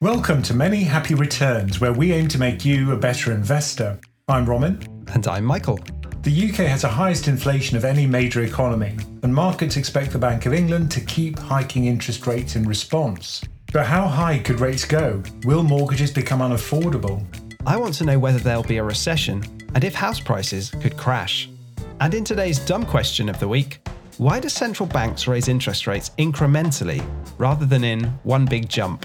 [0.00, 3.98] Welcome to Many Happy Returns, where we aim to make you a better investor.
[4.28, 4.80] I'm Ramin.
[5.12, 5.80] And I'm Michael.
[6.22, 10.46] The UK has the highest inflation of any major economy, and markets expect the Bank
[10.46, 13.42] of England to keep hiking interest rates in response.
[13.72, 15.20] But how high could rates go?
[15.42, 17.26] Will mortgages become unaffordable?
[17.66, 19.42] I want to know whether there'll be a recession
[19.74, 21.50] and if house prices could crash.
[22.00, 23.80] And in today's dumb question of the week,
[24.18, 27.04] why do central banks raise interest rates incrementally
[27.36, 29.04] rather than in one big jump?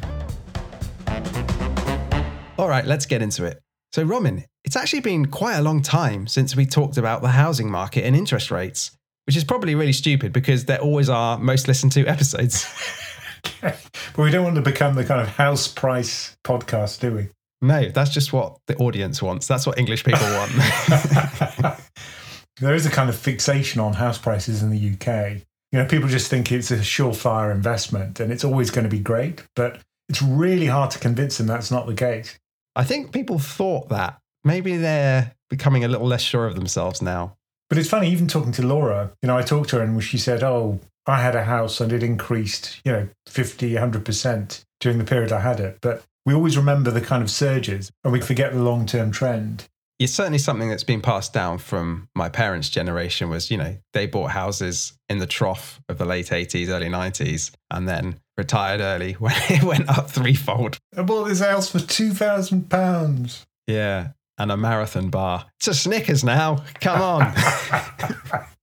[2.63, 3.61] All right, let's get into it.
[3.91, 7.69] So, Ramin, it's actually been quite a long time since we talked about the housing
[7.69, 8.91] market and interest rates,
[9.27, 12.65] which is probably really stupid because they're always our most listened to episodes.
[13.59, 13.77] but
[14.17, 17.27] we don't want to become the kind of house price podcast, do we?
[17.61, 19.45] No, that's just what the audience wants.
[19.45, 20.53] That's what English people want.
[22.61, 25.41] there is a kind of fixation on house prices in the UK.
[25.73, 28.99] You know, people just think it's a surefire investment and it's always going to be
[28.99, 32.39] great, but it's really hard to convince them that's not the case.
[32.75, 34.19] I think people thought that.
[34.43, 37.37] Maybe they're becoming a little less sure of themselves now.
[37.69, 40.17] But it's funny, even talking to Laura, you know, I talked to her and she
[40.17, 45.03] said, Oh, I had a house and it increased, you know, 50, 100% during the
[45.03, 45.77] period I had it.
[45.81, 49.67] But we always remember the kind of surges and we forget the long term trend.
[49.99, 54.05] It's certainly something that's been passed down from my parents' generation was, you know, they
[54.05, 59.13] bought houses in the trough of the late 80s, early 90s, and then retired early
[59.19, 60.77] when it went up threefold.
[60.97, 63.45] I bought this house for £2,000.
[63.67, 64.09] Yeah.
[64.39, 65.45] And a marathon bar.
[65.59, 66.63] It's a Snickers now.
[66.81, 67.33] Come on.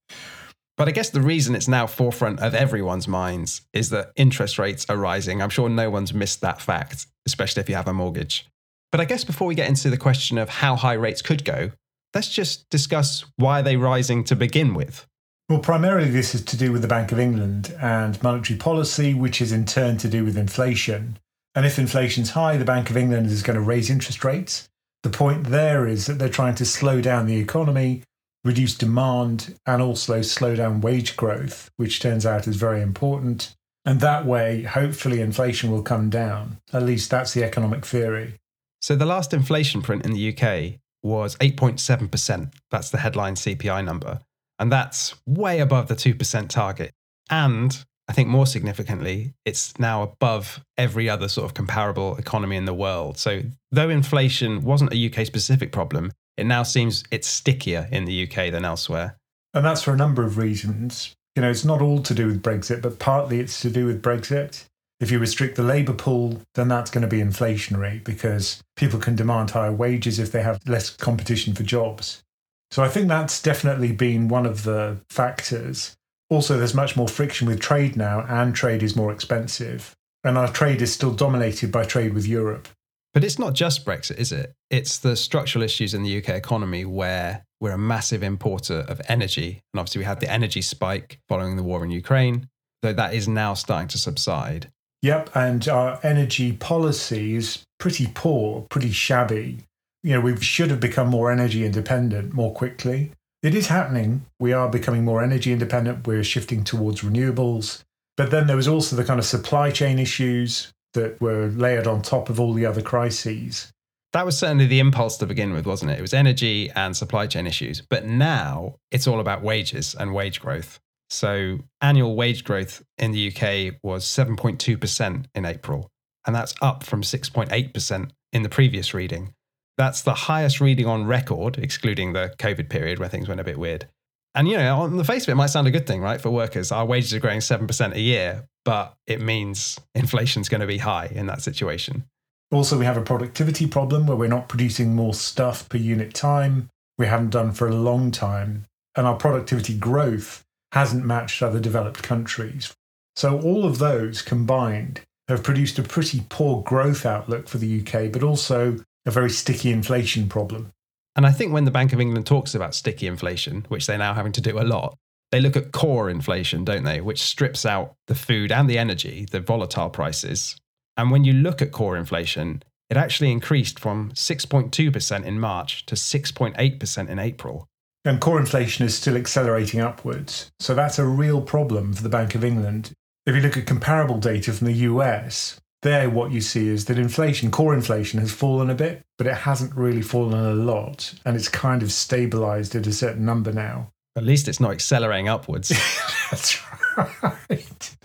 [0.81, 4.83] But I guess the reason it's now forefront of everyone's minds is that interest rates
[4.89, 5.39] are rising.
[5.39, 8.47] I'm sure no one's missed that fact, especially if you have a mortgage.
[8.91, 11.71] But I guess before we get into the question of how high rates could go,
[12.13, 15.05] let's just discuss why they are they rising to begin with.
[15.49, 19.41] Well, primarily this is to do with the Bank of England and monetary policy, which
[19.41, 21.17] is in turn to do with inflation.
[21.55, 24.69] And if inflation's high, the Bank of England is going to raise interest rates.
[25.03, 28.03] The point there is that they're trying to slow down the economy
[28.43, 33.55] reduce demand and also slow down wage growth, which turns out is very important.
[33.85, 36.57] And that way, hopefully, inflation will come down.
[36.71, 38.35] At least that's the economic theory.
[38.81, 42.53] So the last inflation print in the UK was 8.7%.
[42.69, 44.19] That's the headline CPI number.
[44.59, 46.91] And that's way above the 2% target.
[47.29, 52.65] And I think more significantly, it's now above every other sort of comparable economy in
[52.65, 53.17] the world.
[53.17, 53.41] So,
[53.71, 58.51] though inflation wasn't a UK specific problem, it now seems it's stickier in the UK
[58.51, 59.15] than elsewhere.
[59.53, 61.13] And that's for a number of reasons.
[61.35, 64.01] You know, it's not all to do with Brexit, but partly it's to do with
[64.01, 64.65] Brexit.
[65.01, 69.15] If you restrict the labour pool, then that's going to be inflationary because people can
[69.15, 72.21] demand higher wages if they have less competition for jobs.
[72.69, 75.95] So I think that's definitely been one of the factors.
[76.29, 79.95] Also, there's much more friction with trade now, and trade is more expensive.
[80.23, 82.69] And our trade is still dominated by trade with Europe.
[83.11, 84.53] But it's not just Brexit, is it?
[84.69, 89.61] It's the structural issues in the UK economy where we're a massive importer of energy.
[89.73, 92.47] And obviously, we had the energy spike following the war in Ukraine,
[92.83, 94.71] though that is now starting to subside.
[95.01, 95.35] Yep.
[95.35, 99.65] And our energy policy is pretty poor, pretty shabby.
[100.03, 103.11] You know, we should have become more energy independent more quickly.
[103.43, 104.25] It is happening.
[104.39, 106.05] We are becoming more energy independent.
[106.05, 107.81] We're shifting towards renewables.
[108.17, 112.01] But then there was also the kind of supply chain issues that were layered on
[112.01, 113.71] top of all the other crises.
[114.13, 115.99] That was certainly the impulse to begin with, wasn't it?
[115.99, 117.81] It was energy and supply chain issues.
[117.81, 120.79] But now it's all about wages and wage growth.
[121.11, 125.89] So annual wage growth in the UK was 7.2% in April,
[126.25, 129.33] and that's up from 6.8% in the previous reading.
[129.77, 133.59] That's the highest reading on record, excluding the COVID period where things went a bit
[133.59, 133.89] weird.
[134.35, 136.21] And, you know, on the face of it, it might sound a good thing, right?
[136.21, 140.67] For workers, our wages are growing 7% a year, but it means inflation's going to
[140.67, 142.05] be high in that situation.
[142.53, 146.69] Also, we have a productivity problem where we're not producing more stuff per unit time.
[146.97, 148.65] We haven't done for a long time.
[148.95, 152.73] And our productivity growth hasn't matched other developed countries.
[153.15, 158.11] So, all of those combined have produced a pretty poor growth outlook for the UK,
[158.11, 160.71] but also a very sticky inflation problem.
[161.15, 164.13] And I think when the Bank of England talks about sticky inflation, which they're now
[164.13, 164.97] having to do a lot,
[165.31, 167.01] they look at core inflation, don't they?
[167.01, 170.55] Which strips out the food and the energy, the volatile prices.
[170.97, 175.95] And when you look at core inflation, it actually increased from 6.2% in March to
[175.95, 177.67] 6.8% in April.
[178.03, 180.51] And core inflation is still accelerating upwards.
[180.59, 182.93] So that's a real problem for the Bank of England.
[183.25, 186.97] If you look at comparable data from the US, there what you see is that
[186.97, 191.13] inflation, core inflation, has fallen a bit, but it hasn't really fallen a lot.
[191.25, 193.91] And it's kind of stabilized at a certain number now.
[194.15, 195.69] At least it's not accelerating upwards.
[196.31, 196.59] That's
[196.97, 197.95] right.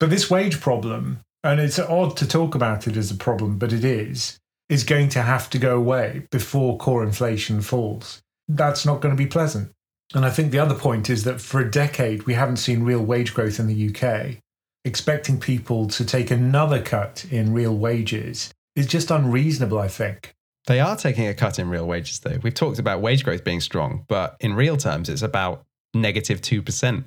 [0.00, 3.72] But this wage problem and it's odd to talk about it as a problem, but
[3.72, 4.38] it is,
[4.68, 8.20] is going to have to go away before core inflation falls.
[8.48, 9.72] That's not going to be pleasant.
[10.14, 13.02] And I think the other point is that for a decade, we haven't seen real
[13.02, 14.38] wage growth in the UK.
[14.84, 20.34] Expecting people to take another cut in real wages is just unreasonable, I think.
[20.66, 22.38] They are taking a cut in real wages, though.
[22.42, 27.04] We've talked about wage growth being strong, but in real terms, it's about negative 2%.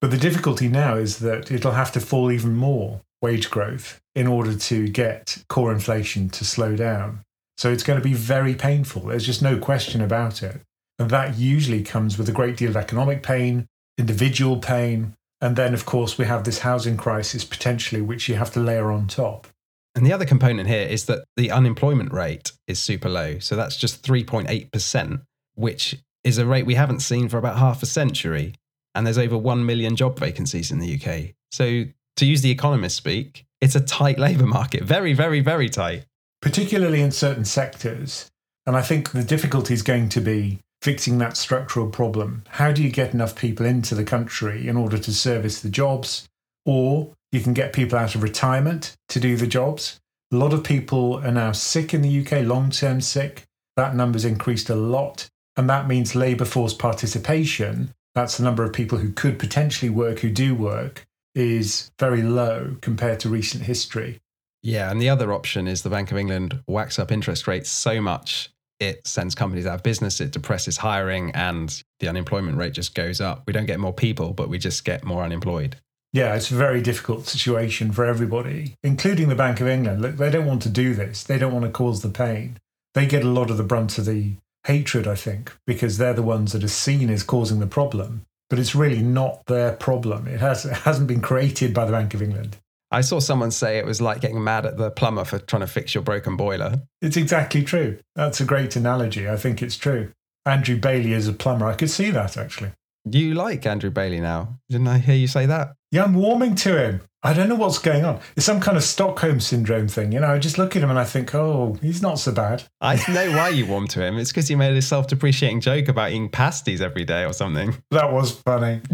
[0.00, 4.26] But the difficulty now is that it'll have to fall even more wage growth in
[4.26, 7.22] order to get core inflation to slow down.
[7.56, 9.02] So it's going to be very painful.
[9.02, 10.60] There's just no question about it.
[10.98, 13.66] And that usually comes with a great deal of economic pain,
[13.98, 15.14] individual pain.
[15.40, 18.90] And then, of course, we have this housing crisis potentially, which you have to layer
[18.90, 19.48] on top.
[19.94, 23.38] And the other component here is that the unemployment rate is super low.
[23.38, 25.22] So that's just 3.8%,
[25.54, 28.54] which is a rate we haven't seen for about half a century.
[28.94, 31.34] And there's over 1 million job vacancies in the UK.
[31.50, 31.84] So,
[32.16, 34.84] to use the economist speak, it's a tight labour market.
[34.84, 36.06] Very, very, very tight.
[36.40, 38.30] Particularly in certain sectors.
[38.66, 42.44] And I think the difficulty is going to be fixing that structural problem.
[42.46, 46.28] How do you get enough people into the country in order to service the jobs?
[46.66, 49.98] Or you can get people out of retirement to do the jobs.
[50.30, 53.44] A lot of people are now sick in the UK, long term sick.
[53.78, 55.26] That number's increased a lot.
[55.56, 57.94] And that means labour force participation.
[58.14, 62.76] That's the number of people who could potentially work, who do work, is very low
[62.82, 64.20] compared to recent history.
[64.62, 64.90] Yeah.
[64.90, 68.50] And the other option is the Bank of England whacks up interest rates so much
[68.80, 73.20] it sends companies out of business, it depresses hiring, and the unemployment rate just goes
[73.20, 73.44] up.
[73.46, 75.76] We don't get more people, but we just get more unemployed.
[76.12, 80.00] Yeah, it's a very difficult situation for everybody, including the Bank of England.
[80.00, 81.24] Look, they don't want to do this.
[81.24, 82.58] They don't want to cause the pain.
[82.94, 84.34] They get a lot of the brunt of the
[84.64, 88.22] hatred, I think, because they're the ones that are seen as causing the problem.
[88.48, 90.28] But it's really not their problem.
[90.28, 92.58] It, has, it hasn't been created by the Bank of England.
[92.94, 95.66] I saw someone say it was like getting mad at the plumber for trying to
[95.66, 96.82] fix your broken boiler.
[97.02, 97.98] It's exactly true.
[98.14, 99.28] That's a great analogy.
[99.28, 100.12] I think it's true.
[100.46, 101.66] Andrew Bailey is a plumber.
[101.66, 102.70] I could see that actually.
[103.04, 104.60] You like Andrew Bailey now?
[104.70, 105.74] Didn't I hear you say that?
[105.94, 107.02] Yeah, I'm warming to him.
[107.22, 108.18] I don't know what's going on.
[108.36, 110.10] It's some kind of Stockholm syndrome thing.
[110.10, 112.64] You know, I just look at him and I think, oh, he's not so bad.
[112.80, 114.18] I know why you warm to him.
[114.18, 117.76] It's because he made a self depreciating joke about eating pasties every day or something.
[117.92, 118.80] That was funny.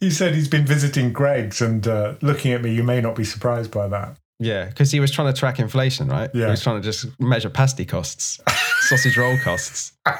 [0.00, 2.74] he said he's been visiting Greggs and uh, looking at me.
[2.74, 4.18] You may not be surprised by that.
[4.38, 6.28] Yeah, because he was trying to track inflation, right?
[6.34, 6.44] Yeah.
[6.44, 8.38] He was trying to just measure pasty costs,
[8.80, 9.92] sausage roll costs.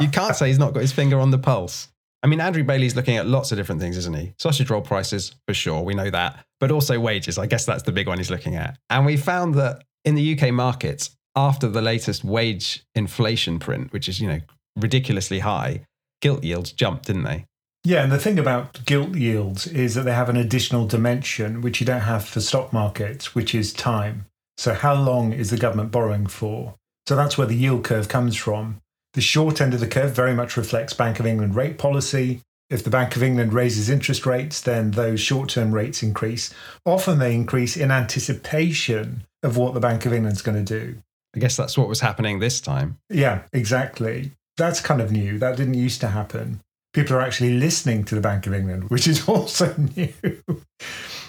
[0.00, 1.86] You can't say he's not got his finger on the pulse.
[2.24, 4.32] I mean, Andrew Bailey's looking at lots of different things, isn't he?
[4.38, 7.36] Sausage roll prices, for sure, we know that, but also wages.
[7.36, 8.78] I guess that's the big one he's looking at.
[8.88, 14.08] And we found that in the UK markets, after the latest wage inflation print, which
[14.08, 14.40] is, you know,
[14.74, 15.84] ridiculously high,
[16.22, 17.44] gilt yields jumped, didn't they?
[17.84, 21.78] Yeah, and the thing about gilt yields is that they have an additional dimension which
[21.78, 24.24] you don't have for stock markets, which is time.
[24.56, 26.76] So, how long is the government borrowing for?
[27.06, 28.80] So, that's where the yield curve comes from.
[29.14, 32.40] The short end of the curve very much reflects Bank of England rate policy.
[32.70, 36.52] If the Bank of England raises interest rates, then those short term rates increase.
[36.84, 40.96] Often they increase in anticipation of what the Bank of England's going to do.
[41.34, 42.98] I guess that's what was happening this time.
[43.10, 44.32] Yeah, exactly.
[44.56, 45.38] That's kind of new.
[45.38, 46.60] That didn't used to happen
[46.94, 50.14] people are actually listening to the Bank of England, which is also new.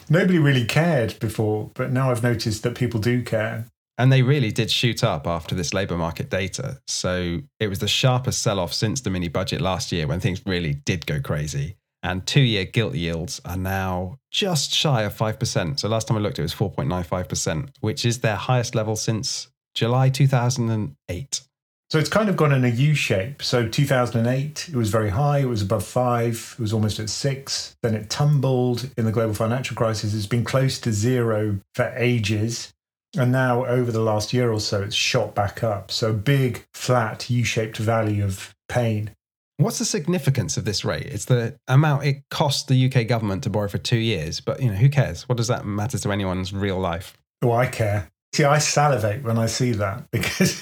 [0.08, 3.66] Nobody really cared before, but now I've noticed that people do care.
[3.98, 6.80] And they really did shoot up after this labour market data.
[6.88, 10.42] So it was the sharpest sell off since the mini budget last year when things
[10.46, 11.78] really did go crazy.
[12.04, 15.80] And two year gilt yields are now just shy of 5%.
[15.80, 20.10] So last time I looked, it was 4.95%, which is their highest level since July
[20.10, 21.42] 2008.
[21.90, 23.42] So it's kind of gone in a U shape.
[23.42, 25.40] So 2008, it was very high.
[25.40, 26.56] It was above five.
[26.58, 27.76] It was almost at six.
[27.82, 30.14] Then it tumbled in the global financial crisis.
[30.14, 32.74] It's been close to zero for ages.
[33.18, 35.92] And now, over the last year or so, it's shot back up.
[35.92, 39.12] So big, flat, U shaped valley of pain.
[39.58, 41.06] What's the significance of this rate?
[41.06, 44.42] It's the amount it costs the UK government to borrow for two years.
[44.42, 45.30] But, you know, who cares?
[45.30, 47.18] What does that matter to anyone's real life?
[47.42, 48.10] Oh, I care.
[48.34, 50.62] See, I salivate when I see that because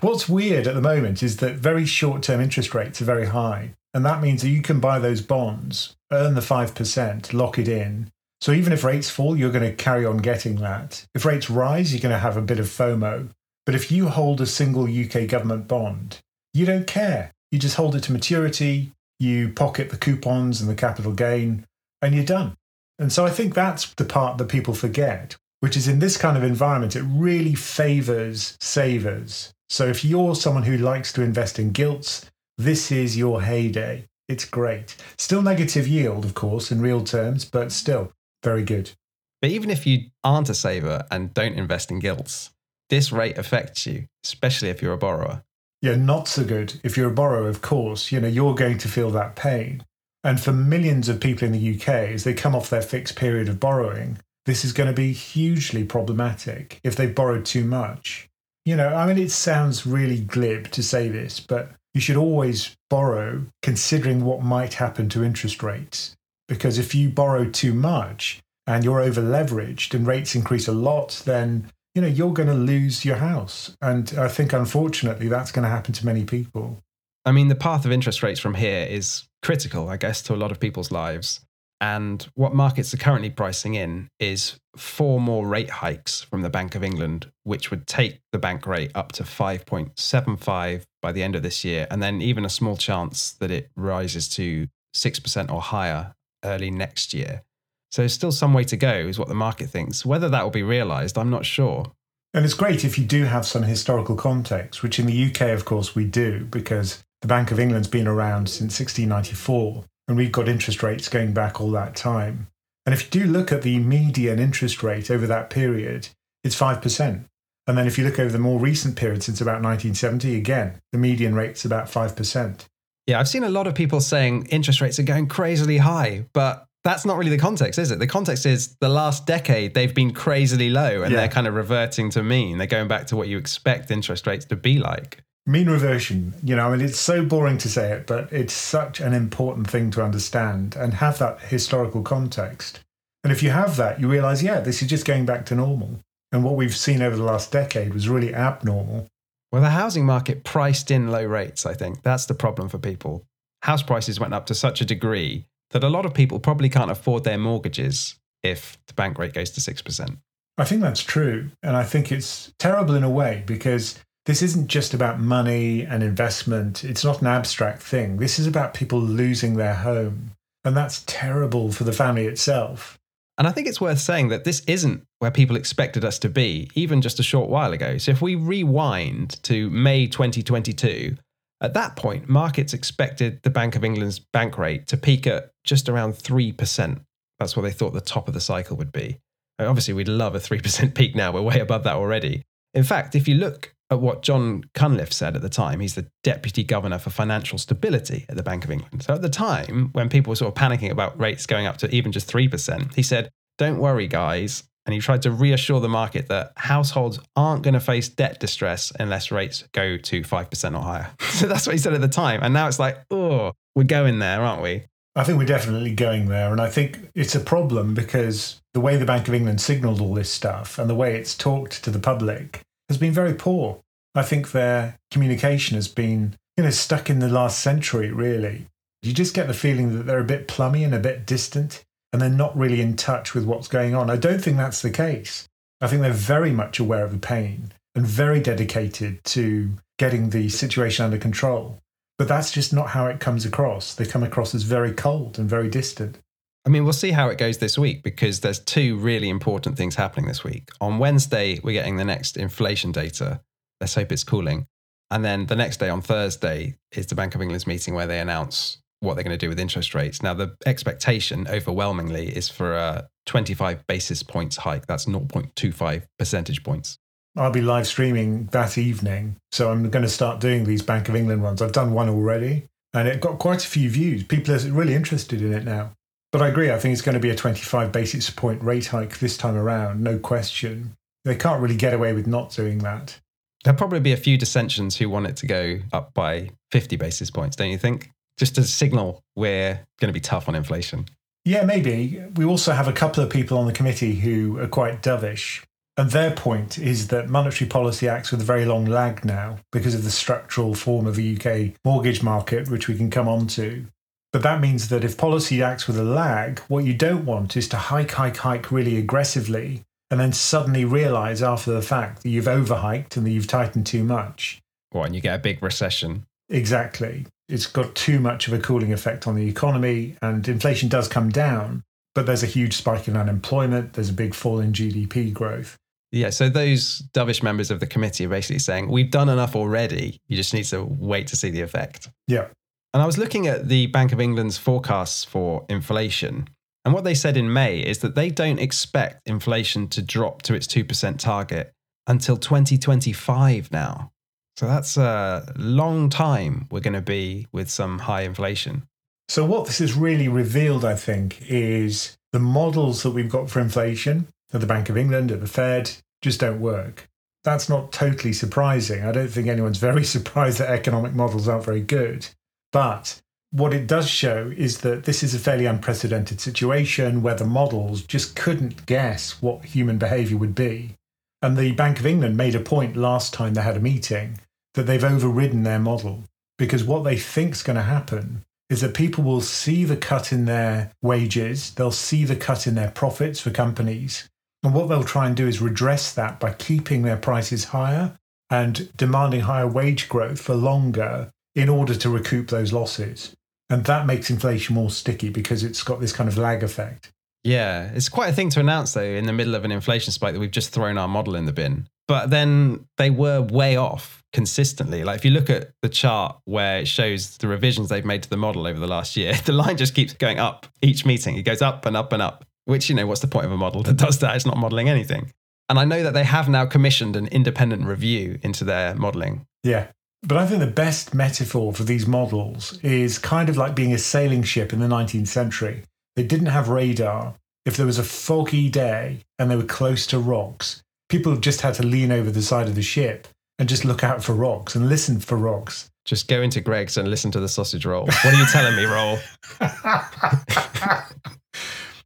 [0.00, 3.74] what's weird at the moment is that very short term interest rates are very high.
[3.94, 8.10] And that means that you can buy those bonds, earn the 5%, lock it in.
[8.42, 11.06] So even if rates fall, you're going to carry on getting that.
[11.14, 13.30] If rates rise, you're going to have a bit of FOMO.
[13.64, 16.18] But if you hold a single UK government bond,
[16.52, 17.32] you don't care.
[17.50, 21.64] You just hold it to maturity, you pocket the coupons and the capital gain,
[22.02, 22.54] and you're done.
[22.98, 26.36] And so I think that's the part that people forget which is in this kind
[26.36, 29.52] of environment, it really favors savers.
[29.68, 34.06] So if you're someone who likes to invest in gilts, this is your heyday.
[34.28, 34.96] It's great.
[35.18, 38.10] Still negative yield, of course, in real terms, but still
[38.42, 38.92] very good.
[39.40, 42.50] But even if you aren't a saver and don't invest in gilts,
[42.90, 45.42] this rate affects you, especially if you're a borrower.
[45.80, 46.80] Yeah, not so good.
[46.84, 49.84] If you're a borrower, of course, you know, you're going to feel that pain.
[50.22, 53.48] And for millions of people in the UK, as they come off their fixed period
[53.48, 58.28] of borrowing, this is going to be hugely problematic if they've borrowed too much.
[58.64, 62.76] You know, I mean, it sounds really glib to say this, but you should always
[62.88, 66.14] borrow considering what might happen to interest rates.
[66.48, 71.22] Because if you borrow too much and you're over leveraged and rates increase a lot,
[71.24, 73.76] then you know you're going to lose your house.
[73.80, 76.78] And I think unfortunately that's going to happen to many people.
[77.24, 80.36] I mean, the path of interest rates from here is critical, I guess, to a
[80.36, 81.40] lot of people's lives.
[81.80, 86.76] And what markets are currently pricing in is four more rate hikes from the Bank
[86.76, 91.42] of England, which would take the bank rate up to 5.75 by the end of
[91.42, 91.88] this year.
[91.90, 97.14] And then even a small chance that it rises to 6% or higher early next
[97.14, 97.42] year.
[97.90, 100.06] So still some way to go, is what the market thinks.
[100.06, 101.92] Whether that will be realized, I'm not sure.
[102.34, 105.66] And it's great if you do have some historical context, which in the UK, of
[105.66, 110.48] course, we do, because the Bank of England's been around since 1694 and we've got
[110.48, 112.48] interest rates going back all that time.
[112.84, 116.08] And if you do look at the median interest rate over that period,
[116.42, 117.24] it's 5%.
[117.66, 120.98] And then if you look over the more recent period since about 1970, again, the
[120.98, 122.64] median rate's about 5%.
[123.06, 126.66] Yeah, I've seen a lot of people saying interest rates are going crazily high, but
[126.84, 127.98] that's not really the context, is it?
[127.98, 131.20] The context is the last decade they've been crazily low and yeah.
[131.20, 132.58] they're kind of reverting to mean.
[132.58, 135.22] They're going back to what you expect interest rates to be like.
[135.46, 139.00] Mean reversion, you know, I mean, it's so boring to say it, but it's such
[139.00, 142.78] an important thing to understand and have that historical context.
[143.24, 146.00] And if you have that, you realize, yeah, this is just going back to normal.
[146.30, 149.08] And what we've seen over the last decade was really abnormal.
[149.52, 152.02] Well, the housing market priced in low rates, I think.
[152.02, 153.26] That's the problem for people.
[153.62, 156.90] House prices went up to such a degree that a lot of people probably can't
[156.90, 160.16] afford their mortgages if the bank rate goes to 6%.
[160.58, 161.50] I think that's true.
[161.62, 166.02] And I think it's terrible in a way because this isn't just about money and
[166.02, 166.82] investment.
[166.84, 168.16] It's not an abstract thing.
[168.16, 170.32] This is about people losing their home.
[170.64, 172.98] And that's terrible for the family itself.
[173.42, 176.70] And I think it's worth saying that this isn't where people expected us to be,
[176.76, 177.98] even just a short while ago.
[177.98, 181.16] So if we rewind to May 2022,
[181.60, 185.88] at that point, markets expected the Bank of England's bank rate to peak at just
[185.88, 187.00] around 3%.
[187.40, 189.18] That's what they thought the top of the cycle would be.
[189.58, 191.32] Obviously, we'd love a 3% peak now.
[191.32, 192.44] We're way above that already.
[192.74, 195.80] In fact, if you look at what Jon Cunliffe said at the time.
[195.80, 199.02] He's the Deputy Governor for Financial Stability at the Bank of England.
[199.02, 201.94] So at the time, when people were sort of panicking about rates going up to
[201.94, 204.64] even just 3%, he said, Don't worry, guys.
[204.84, 208.92] And he tried to reassure the market that households aren't going to face debt distress
[208.98, 211.10] unless rates go to 5% or higher.
[211.20, 212.40] so that's what he said at the time.
[212.42, 214.82] And now it's like, oh, we're going there, aren't we?
[215.14, 216.50] I think we're definitely going there.
[216.50, 220.14] And I think it's a problem because the way the Bank of England signaled all
[220.14, 223.81] this stuff and the way it's talked to the public has been very poor.
[224.14, 228.66] I think their communication has been, you know, stuck in the last century, really.
[229.02, 232.20] You just get the feeling that they're a bit plummy and a bit distant, and
[232.20, 234.10] they're not really in touch with what's going on.
[234.10, 235.48] I don't think that's the case.
[235.80, 240.48] I think they're very much aware of the pain and very dedicated to getting the
[240.48, 241.78] situation under control.
[242.18, 243.94] But that's just not how it comes across.
[243.94, 246.18] They come across as very cold and very distant.
[246.64, 249.96] I mean, we'll see how it goes this week because there's two really important things
[249.96, 250.68] happening this week.
[250.80, 253.40] On Wednesday, we're getting the next inflation data.
[253.82, 254.68] Let's hope it's cooling.
[255.10, 258.20] And then the next day, on Thursday, is the Bank of England's meeting where they
[258.20, 260.22] announce what they're going to do with interest rates.
[260.22, 264.86] Now, the expectation overwhelmingly is for a 25 basis points hike.
[264.86, 266.96] That's 0.25 percentage points.
[267.36, 269.34] I'll be live streaming that evening.
[269.50, 271.60] So I'm going to start doing these Bank of England ones.
[271.60, 274.22] I've done one already and it got quite a few views.
[274.22, 275.90] People are really interested in it now.
[276.30, 276.70] But I agree.
[276.70, 280.04] I think it's going to be a 25 basis point rate hike this time around,
[280.04, 280.94] no question.
[281.24, 283.18] They can't really get away with not doing that.
[283.64, 287.30] There'll probably be a few dissensions who want it to go up by 50 basis
[287.30, 288.10] points, don't you think?
[288.38, 291.06] Just to signal we're going to be tough on inflation.
[291.44, 292.22] Yeah, maybe.
[292.36, 295.62] We also have a couple of people on the committee who are quite dovish.
[295.96, 299.94] And their point is that monetary policy acts with a very long lag now because
[299.94, 303.86] of the structural form of the UK mortgage market, which we can come on to.
[304.32, 307.68] But that means that if policy acts with a lag, what you don't want is
[307.68, 312.44] to hike, hike, hike really aggressively and then suddenly realize after the fact that you've
[312.44, 314.60] overhiked and that you've tightened too much.
[314.90, 316.26] What, and you get a big recession?
[316.50, 317.24] Exactly.
[317.48, 321.30] It's got too much of a cooling effect on the economy, and inflation does come
[321.30, 321.82] down,
[322.14, 325.78] but there's a huge spike in unemployment, there's a big fall in GDP growth.
[326.10, 330.20] Yeah, so those dovish members of the committee are basically saying, we've done enough already.
[330.28, 332.10] You just need to wait to see the effect.
[332.28, 332.48] Yeah.
[332.92, 336.50] And I was looking at the Bank of England's forecasts for inflation.
[336.84, 340.54] And what they said in May is that they don't expect inflation to drop to
[340.54, 341.72] its 2% target
[342.06, 344.10] until 2025 now.
[344.56, 348.82] So that's a long time we're going to be with some high inflation.
[349.28, 353.60] So, what this has really revealed, I think, is the models that we've got for
[353.60, 357.08] inflation at the Bank of England, at the Fed, just don't work.
[357.44, 359.04] That's not totally surprising.
[359.04, 362.26] I don't think anyone's very surprised that economic models aren't very good.
[362.72, 363.21] But
[363.52, 368.00] what it does show is that this is a fairly unprecedented situation where the models
[368.02, 370.94] just couldn't guess what human behavior would be.
[371.42, 374.40] And the Bank of England made a point last time they had a meeting
[374.72, 376.24] that they've overridden their model
[376.56, 380.32] because what they think is going to happen is that people will see the cut
[380.32, 384.30] in their wages, they'll see the cut in their profits for companies.
[384.62, 388.16] And what they'll try and do is redress that by keeping their prices higher
[388.48, 393.34] and demanding higher wage growth for longer in order to recoup those losses.
[393.72, 397.10] And that makes inflation more sticky because it's got this kind of lag effect.
[397.42, 400.34] Yeah, it's quite a thing to announce, though, in the middle of an inflation spike
[400.34, 401.88] that we've just thrown our model in the bin.
[402.06, 405.04] But then they were way off consistently.
[405.04, 408.28] Like if you look at the chart where it shows the revisions they've made to
[408.28, 411.38] the model over the last year, the line just keeps going up each meeting.
[411.38, 413.56] It goes up and up and up, which, you know, what's the point of a
[413.56, 414.36] model that does that?
[414.36, 415.32] It's not modeling anything.
[415.70, 419.46] And I know that they have now commissioned an independent review into their modeling.
[419.62, 419.86] Yeah.
[420.24, 423.98] But I think the best metaphor for these models is kind of like being a
[423.98, 425.82] sailing ship in the 19th century.
[426.14, 427.34] They didn't have radar.
[427.64, 431.74] If there was a foggy day and they were close to rocks, people just had
[431.74, 433.26] to lean over the side of the ship
[433.58, 435.90] and just look out for rocks and listen for rocks.
[436.04, 438.06] Just go into Greggs and listen to the sausage roll.
[438.06, 439.18] What are you telling me, roll?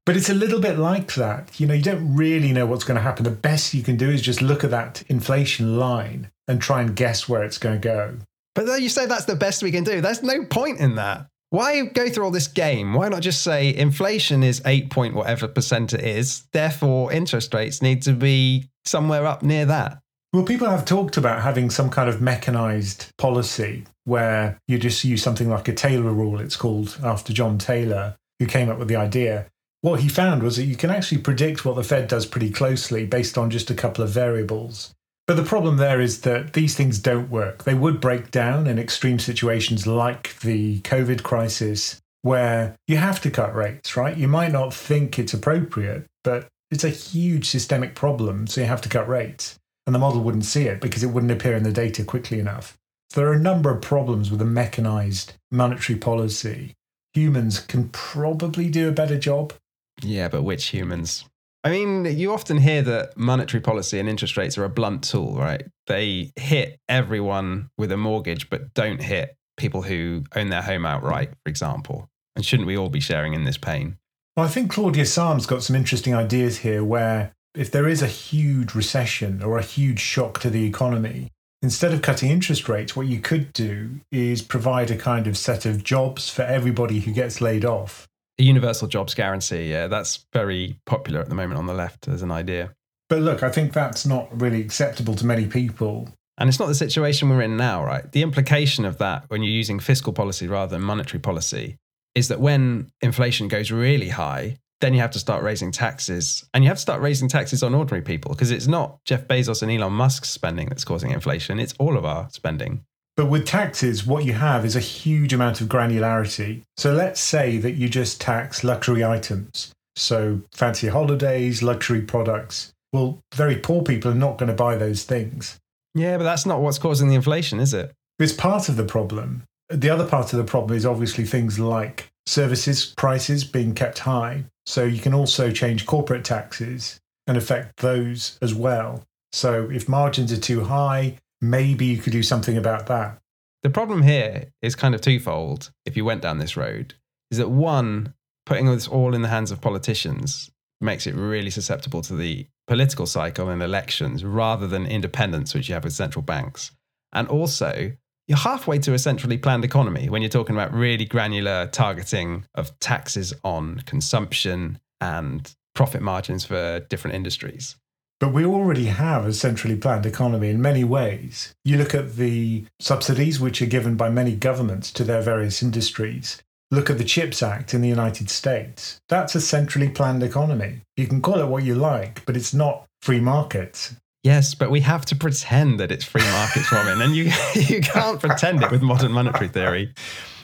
[0.07, 1.61] but it's a little bit like that.
[1.61, 3.25] You know, you don't really know what's going to happen.
[3.25, 6.97] The best you can do is just look at that inflation line and try and
[6.97, 8.17] guess where it's going to go.
[8.55, 11.27] But though you say that's the best we can do, there's no point in that.
[11.51, 12.95] Why go through all this game?
[12.95, 17.83] Why not just say inflation is 8 point whatever percent it is, therefore interest rates
[17.83, 19.99] need to be somewhere up near that?
[20.33, 25.23] Well, people have talked about having some kind of mechanized policy where you just use
[25.23, 28.97] something like a Taylor rule, it's called after John Taylor, who came up with the
[28.97, 29.47] idea.
[29.87, 33.07] What he found was that you can actually predict what the Fed does pretty closely
[33.07, 34.93] based on just a couple of variables.
[35.29, 37.63] But the problem there is that these things don't work.
[37.63, 43.31] They would break down in extreme situations like the COVID crisis, where you have to
[43.31, 44.17] cut rates, right?
[44.17, 48.83] You might not think it's appropriate, but it's a huge systemic problem, so you have
[48.83, 49.57] to cut rates.
[49.87, 52.77] And the model wouldn't see it because it wouldn't appear in the data quickly enough.
[53.15, 56.75] There are a number of problems with a mechanized monetary policy.
[57.15, 59.53] Humans can probably do a better job.
[60.03, 61.25] Yeah, but which humans?
[61.65, 65.35] I mean, you often hear that monetary policy and interest rates are a blunt tool,
[65.35, 65.65] right?
[65.89, 71.31] They hit everyone with a mortgage, but don't hit people who own their home outright,
[71.31, 72.09] for example.
[72.37, 73.97] And shouldn't we all be sharing in this pain?
[74.37, 78.03] Well, I think Claudia Sahm has got some interesting ideas here where if there is
[78.03, 81.33] a huge recession or a huge shock to the economy,
[81.63, 85.65] instead of cutting interest rates, what you could do is provide a kind of set
[85.67, 88.07] of jobs for everybody who gets laid off
[88.39, 89.71] a universal jobs guarantee.
[89.71, 92.75] Yeah, that's very popular at the moment on the left as an idea.
[93.09, 96.09] But look, I think that's not really acceptable to many people.
[96.39, 98.11] And it's not the situation we're in now, right?
[98.11, 101.79] The implication of that when you're using fiscal policy rather than monetary policy
[102.15, 106.45] is that when inflation goes really high, then you have to start raising taxes.
[106.53, 109.63] And you have to start raising taxes on ordinary people because it's not Jeff Bezos
[109.63, 112.85] and Elon Musk's spending that's causing inflation, it's all of our spending.
[113.17, 116.63] But with taxes, what you have is a huge amount of granularity.
[116.77, 119.73] So let's say that you just tax luxury items.
[119.97, 122.73] So fancy holidays, luxury products.
[122.93, 125.59] Well, very poor people are not going to buy those things.
[125.95, 127.93] Yeah, but that's not what's causing the inflation, is it?
[128.19, 129.45] It's part of the problem.
[129.71, 134.45] The other part of the problem is obviously things like services prices being kept high.
[134.67, 139.03] So you can also change corporate taxes and affect those as well.
[139.33, 143.19] So if margins are too high, maybe you could do something about that.
[143.63, 146.95] The problem here is kind of twofold if you went down this road
[147.31, 152.03] is that one, putting this all in the hands of politicians makes it really susceptible
[152.03, 156.73] to the political cycle and elections rather than independence, which you have with central banks.
[157.13, 157.93] And also,
[158.29, 162.79] you're halfway to a centrally planned economy when you're talking about really granular targeting of
[162.81, 167.77] taxes on consumption and profit margins for different industries.
[168.19, 171.55] But we already have a centrally planned economy in many ways.
[171.65, 176.43] You look at the subsidies which are given by many governments to their various industries.
[176.71, 178.99] Look at the CHIPS Act in the United States.
[179.09, 180.81] That's a centrally planned economy.
[180.97, 183.95] You can call it what you like, but it's not free markets.
[184.25, 188.19] Yes, but we have to pretend that it's free markets, Ramin, and you you can't
[188.19, 189.93] pretend it with modern monetary theory.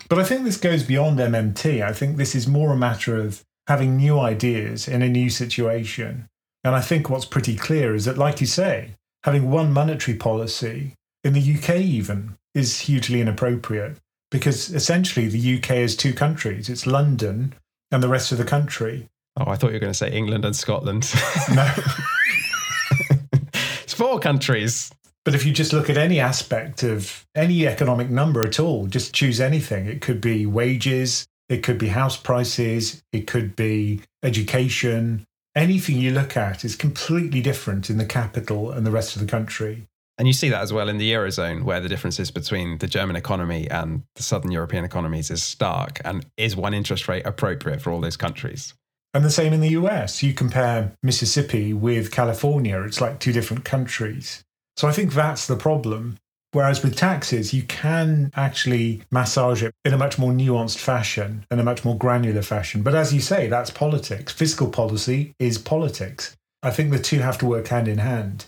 [0.07, 1.83] But I think this goes beyond MMT.
[1.83, 6.27] I think this is more a matter of having new ideas in a new situation.
[6.63, 10.93] And I think what's pretty clear is that, like you say, having one monetary policy
[11.23, 13.97] in the UK even is hugely inappropriate
[14.31, 17.53] because essentially the UK is two countries it's London
[17.91, 19.07] and the rest of the country.
[19.37, 21.11] Oh, I thought you were going to say England and Scotland.
[21.55, 21.71] No.
[23.83, 24.91] it's four countries.
[25.25, 29.13] But if you just look at any aspect of any economic number at all, just
[29.13, 29.85] choose anything.
[29.87, 35.25] It could be wages, it could be house prices, it could be education.
[35.55, 39.27] Anything you look at is completely different in the capital and the rest of the
[39.27, 39.87] country.
[40.17, 43.15] And you see that as well in the Eurozone, where the differences between the German
[43.15, 46.01] economy and the Southern European economies is stark.
[46.05, 48.73] And is one interest rate appropriate for all those countries?
[49.13, 50.23] And the same in the US.
[50.23, 54.43] You compare Mississippi with California, it's like two different countries.
[54.75, 56.17] So I think that's the problem.
[56.53, 61.59] Whereas with taxes, you can actually massage it in a much more nuanced fashion, in
[61.59, 62.83] a much more granular fashion.
[62.83, 64.31] But as you say, that's politics.
[64.31, 66.37] Fiscal policy is politics.
[66.61, 68.45] I think the two have to work hand in hand.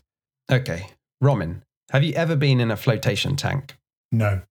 [0.52, 0.88] Okay.
[1.20, 3.76] Ramin, have you ever been in a flotation tank?
[4.12, 4.42] No.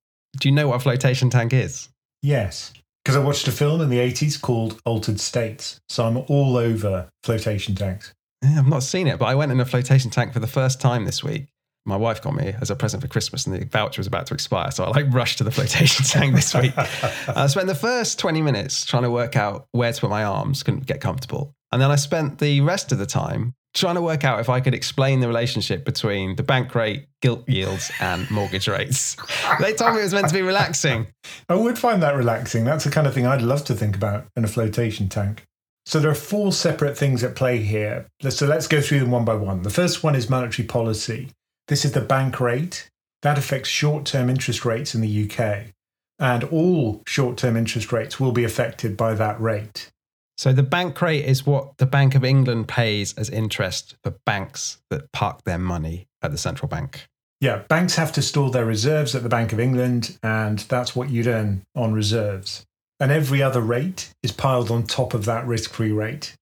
[0.41, 1.89] Do you know what a flotation tank is?
[2.23, 2.73] Yes.
[3.05, 5.81] Because I watched a film in the 80s called Altered States.
[5.89, 8.13] So I'm all over flotation tanks.
[8.43, 10.81] Yeah, I've not seen it, but I went in a flotation tank for the first
[10.81, 11.47] time this week
[11.87, 14.35] my wife got me as a present for Christmas, and the voucher was about to
[14.35, 14.71] expire.
[14.71, 16.73] So I like rushed to the flotation tank this week.
[17.29, 20.63] I spent the first 20 minutes trying to work out where to put my arms,
[20.63, 21.55] couldn't get comfortable.
[21.73, 24.61] And then I spent the rest of the time trying to work out if I
[24.61, 29.17] could explain the relationship between the bank rate, gilt yields, and mortgage rates.
[29.61, 31.09] they told me it was meant to be relaxing.
[31.49, 32.65] I would find that relaxing.
[32.65, 35.45] That's the kind of thing I'd love to think about in a flotation tank.
[35.87, 38.07] So there are four separate things at play here.
[38.27, 39.63] So let's go through them one by one.
[39.63, 41.29] The first one is monetary policy.
[41.69, 42.89] This is the bank rate.
[43.23, 45.73] That affects short term interest rates in the UK.
[46.19, 49.91] And all short term interest rates will be affected by that rate.
[50.37, 54.79] So the bank rate is what the Bank of England pays as interest for banks
[54.91, 57.07] that park their money at the central bank.
[57.41, 61.11] Yeah, banks have to store their reserves at the Bank of England, and that's what
[61.11, 62.65] you'd earn on reserves.
[62.99, 66.35] And every other rate is piled on top of that risk free rate.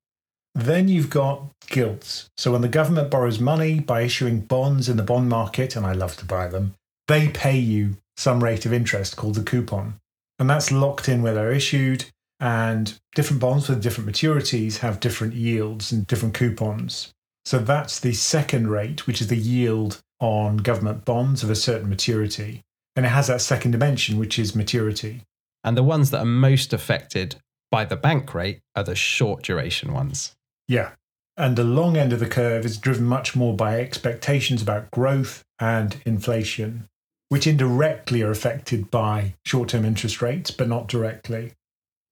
[0.54, 2.28] Then you've got gilts.
[2.36, 5.92] So when the government borrows money by issuing bonds in the bond market, and I
[5.92, 6.74] love to buy them,
[7.08, 9.94] they pay you some rate of interest called the coupon.
[10.38, 12.04] And that's locked in where they're issued.
[12.38, 17.12] And different bonds with different maturities have different yields and different coupons.
[17.44, 21.88] So that's the second rate, which is the yield on government bonds of a certain
[21.88, 22.62] maturity.
[22.94, 25.22] And it has that second dimension, which is maturity.
[25.64, 27.36] And the ones that are most affected
[27.70, 30.34] by the bank rate are the short duration ones.
[30.68, 30.92] Yeah.
[31.36, 35.44] And the long end of the curve is driven much more by expectations about growth
[35.58, 36.88] and inflation,
[37.30, 41.52] which indirectly are affected by short term interest rates, but not directly.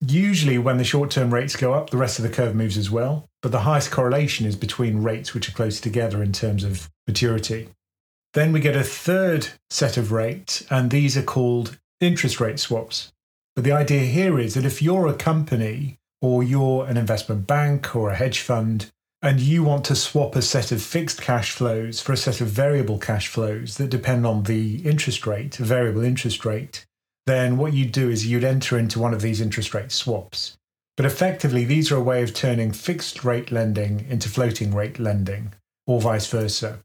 [0.01, 2.89] Usually, when the short term rates go up, the rest of the curve moves as
[2.89, 3.27] well.
[3.43, 7.69] But the highest correlation is between rates which are close together in terms of maturity.
[8.33, 13.11] Then we get a third set of rates, and these are called interest rate swaps.
[13.55, 17.95] But the idea here is that if you're a company or you're an investment bank
[17.95, 18.87] or a hedge fund,
[19.21, 22.47] and you want to swap a set of fixed cash flows for a set of
[22.47, 26.85] variable cash flows that depend on the interest rate, variable interest rate,
[27.27, 30.57] then what you'd do is you'd enter into one of these interest rate swaps.
[30.97, 35.53] But effectively, these are a way of turning fixed rate lending into floating rate lending,
[35.87, 36.79] or vice versa.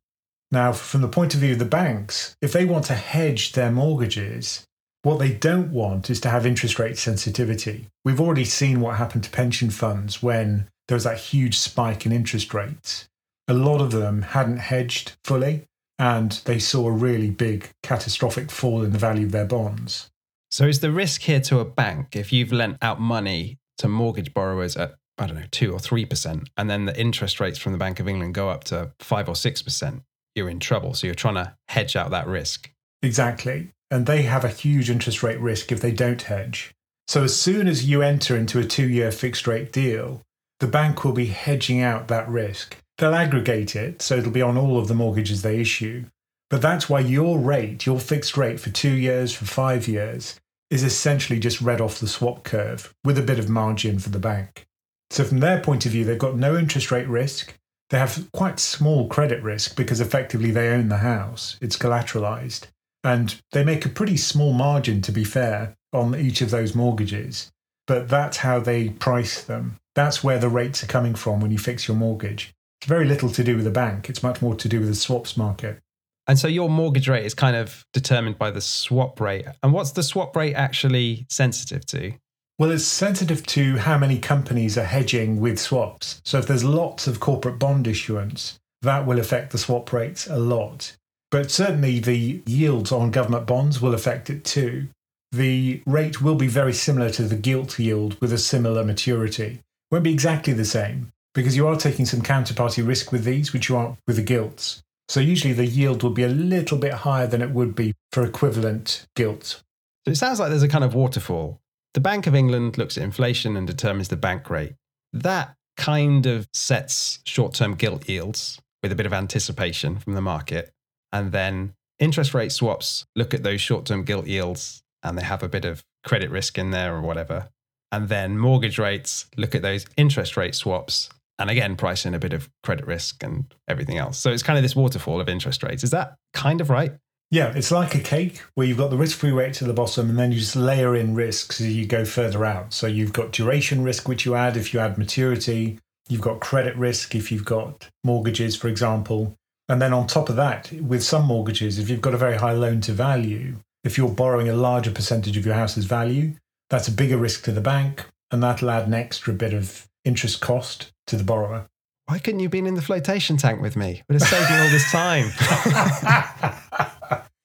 [0.50, 3.72] Now, from the point of view of the banks, if they want to hedge their
[3.72, 4.64] mortgages,
[5.06, 7.86] what they don't want is to have interest rate sensitivity.
[8.04, 12.10] We've already seen what happened to pension funds when there was that huge spike in
[12.10, 13.08] interest rates.
[13.46, 15.62] A lot of them hadn't hedged fully
[15.96, 20.10] and they saw a really big catastrophic fall in the value of their bonds.
[20.50, 24.34] So, is the risk here to a bank if you've lent out money to mortgage
[24.34, 27.78] borrowers at, I don't know, 2 or 3%, and then the interest rates from the
[27.78, 30.00] Bank of England go up to 5 or 6%,
[30.34, 30.94] you're in trouble.
[30.94, 32.70] So, you're trying to hedge out that risk.
[33.06, 36.74] Exactly and they have a huge interest rate risk if they don't hedge.
[37.08, 40.22] So as soon as you enter into a two year fixed rate deal,
[40.58, 42.76] the bank will be hedging out that risk.
[42.98, 46.06] They'll aggregate it, so it'll be on all of the mortgages they issue.
[46.48, 50.40] But that's why your rate, your fixed rate for two years, for five years,
[50.70, 54.18] is essentially just read off the swap curve with a bit of margin for the
[54.18, 54.64] bank.
[55.10, 57.54] So, from their point of view, they've got no interest rate risk.
[57.90, 62.68] They have quite small credit risk because effectively they own the house, it's collateralized.
[63.06, 67.52] And they make a pretty small margin, to be fair, on each of those mortgages.
[67.86, 69.78] But that's how they price them.
[69.94, 72.52] That's where the rates are coming from when you fix your mortgage.
[72.80, 74.96] It's very little to do with the bank, it's much more to do with the
[74.96, 75.78] swaps market.
[76.26, 79.46] And so your mortgage rate is kind of determined by the swap rate.
[79.62, 82.12] And what's the swap rate actually sensitive to?
[82.58, 86.20] Well, it's sensitive to how many companies are hedging with swaps.
[86.24, 90.38] So if there's lots of corporate bond issuance, that will affect the swap rates a
[90.38, 90.96] lot.
[91.36, 94.88] But certainly the yields on government bonds will affect it too.
[95.32, 99.60] The rate will be very similar to the gilt yield with a similar maturity.
[99.90, 103.68] Won't be exactly the same because you are taking some counterparty risk with these, which
[103.68, 104.82] you aren't with the gilts.
[105.10, 108.24] So usually the yield will be a little bit higher than it would be for
[108.24, 109.62] equivalent gilt.
[110.06, 111.60] So it sounds like there's a kind of waterfall.
[111.92, 114.72] The Bank of England looks at inflation and determines the bank rate.
[115.12, 120.22] That kind of sets short term gilt yields with a bit of anticipation from the
[120.22, 120.72] market.
[121.12, 125.42] And then interest rate swaps look at those short term gilt yields and they have
[125.42, 127.48] a bit of credit risk in there or whatever.
[127.92, 132.18] And then mortgage rates look at those interest rate swaps and again price in a
[132.18, 134.18] bit of credit risk and everything else.
[134.18, 135.84] So it's kind of this waterfall of interest rates.
[135.84, 136.92] Is that kind of right?
[137.30, 140.08] Yeah, it's like a cake where you've got the risk free rate at the bottom
[140.08, 142.72] and then you just layer in risks as you go further out.
[142.72, 146.76] So you've got duration risk, which you add if you add maturity, you've got credit
[146.76, 149.34] risk if you've got mortgages, for example.
[149.68, 152.52] And then on top of that, with some mortgages, if you've got a very high
[152.52, 156.34] loan to value, if you're borrowing a larger percentage of your house's value,
[156.70, 160.40] that's a bigger risk to the bank and that'll add an extra bit of interest
[160.40, 161.66] cost to the borrower.
[162.06, 164.02] Why couldn't you have been in the flotation tank with me?
[164.08, 165.30] Would have saved me all this time.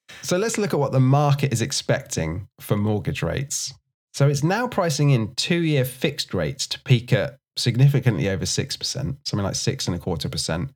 [0.21, 3.73] so let's look at what the market is expecting for mortgage rates.
[4.13, 9.17] So it's now pricing in two-year fixed rates to peak at significantly over six percent,
[9.25, 10.71] something like six and a quarter percent.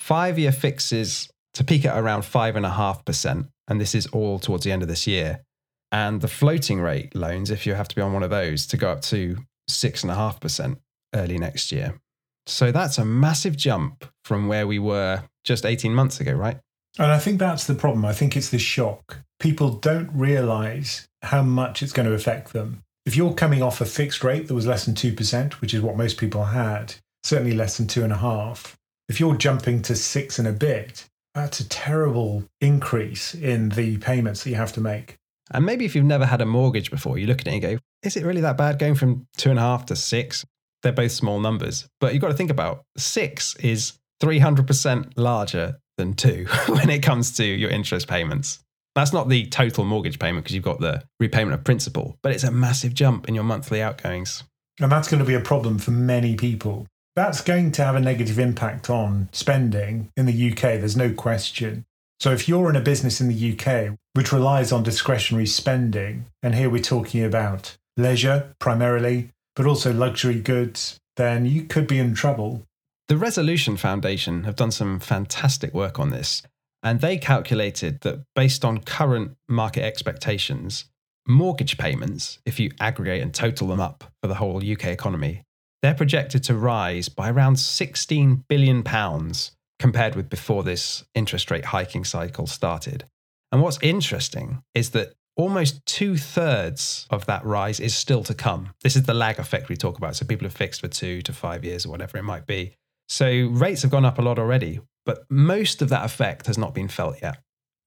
[0.00, 4.38] Five-year fixes to peak at around five and a half percent, and this is all
[4.38, 5.44] towards the end of this year.
[5.92, 8.76] And the floating rate loans, if you have to be on one of those, to
[8.76, 9.36] go up to
[9.68, 10.78] six and a half percent
[11.14, 12.00] early next year.
[12.46, 16.58] So that's a massive jump from where we were just 18 months ago, right?
[16.98, 18.04] And I think that's the problem.
[18.04, 19.18] I think it's the shock.
[19.38, 22.82] People don't realize how much it's going to affect them.
[23.06, 25.96] If you're coming off a fixed rate that was less than 2%, which is what
[25.96, 28.76] most people had, certainly less than two and a half,
[29.10, 34.44] if you're jumping to six and a bit, that's a terrible increase in the payments
[34.44, 35.16] that you have to make.
[35.52, 37.78] And maybe if you've never had a mortgage before, you look at it and go,
[38.02, 40.44] is it really that bad going from two and a half to six?
[40.82, 41.88] they're both small numbers.
[42.00, 47.36] But you've got to think about six is 300% larger than two when it comes
[47.36, 48.60] to your interest payments.
[48.94, 52.44] That's not the total mortgage payment because you've got the repayment of principal, but it's
[52.44, 54.42] a massive jump in your monthly outgoings.
[54.80, 56.86] And that's going to be a problem for many people.
[57.16, 61.84] That's going to have a negative impact on spending in the UK, there's no question.
[62.20, 66.54] So if you're in a business in the UK which relies on discretionary spending, and
[66.54, 72.14] here we're talking about leisure primarily, but also luxury goods, then you could be in
[72.14, 72.62] trouble.
[73.08, 76.42] The Resolution Foundation have done some fantastic work on this,
[76.82, 80.84] and they calculated that based on current market expectations,
[81.26, 85.42] mortgage payments, if you aggregate and total them up for the whole UK economy,
[85.82, 91.66] they're projected to rise by around 16 billion pounds compared with before this interest rate
[91.66, 93.04] hiking cycle started.
[93.50, 98.74] And what's interesting is that almost two thirds of that rise is still to come.
[98.82, 100.16] This is the lag effect we talk about.
[100.16, 102.74] So people have fixed for two to five years or whatever it might be.
[103.08, 106.74] So rates have gone up a lot already, but most of that effect has not
[106.74, 107.38] been felt yet.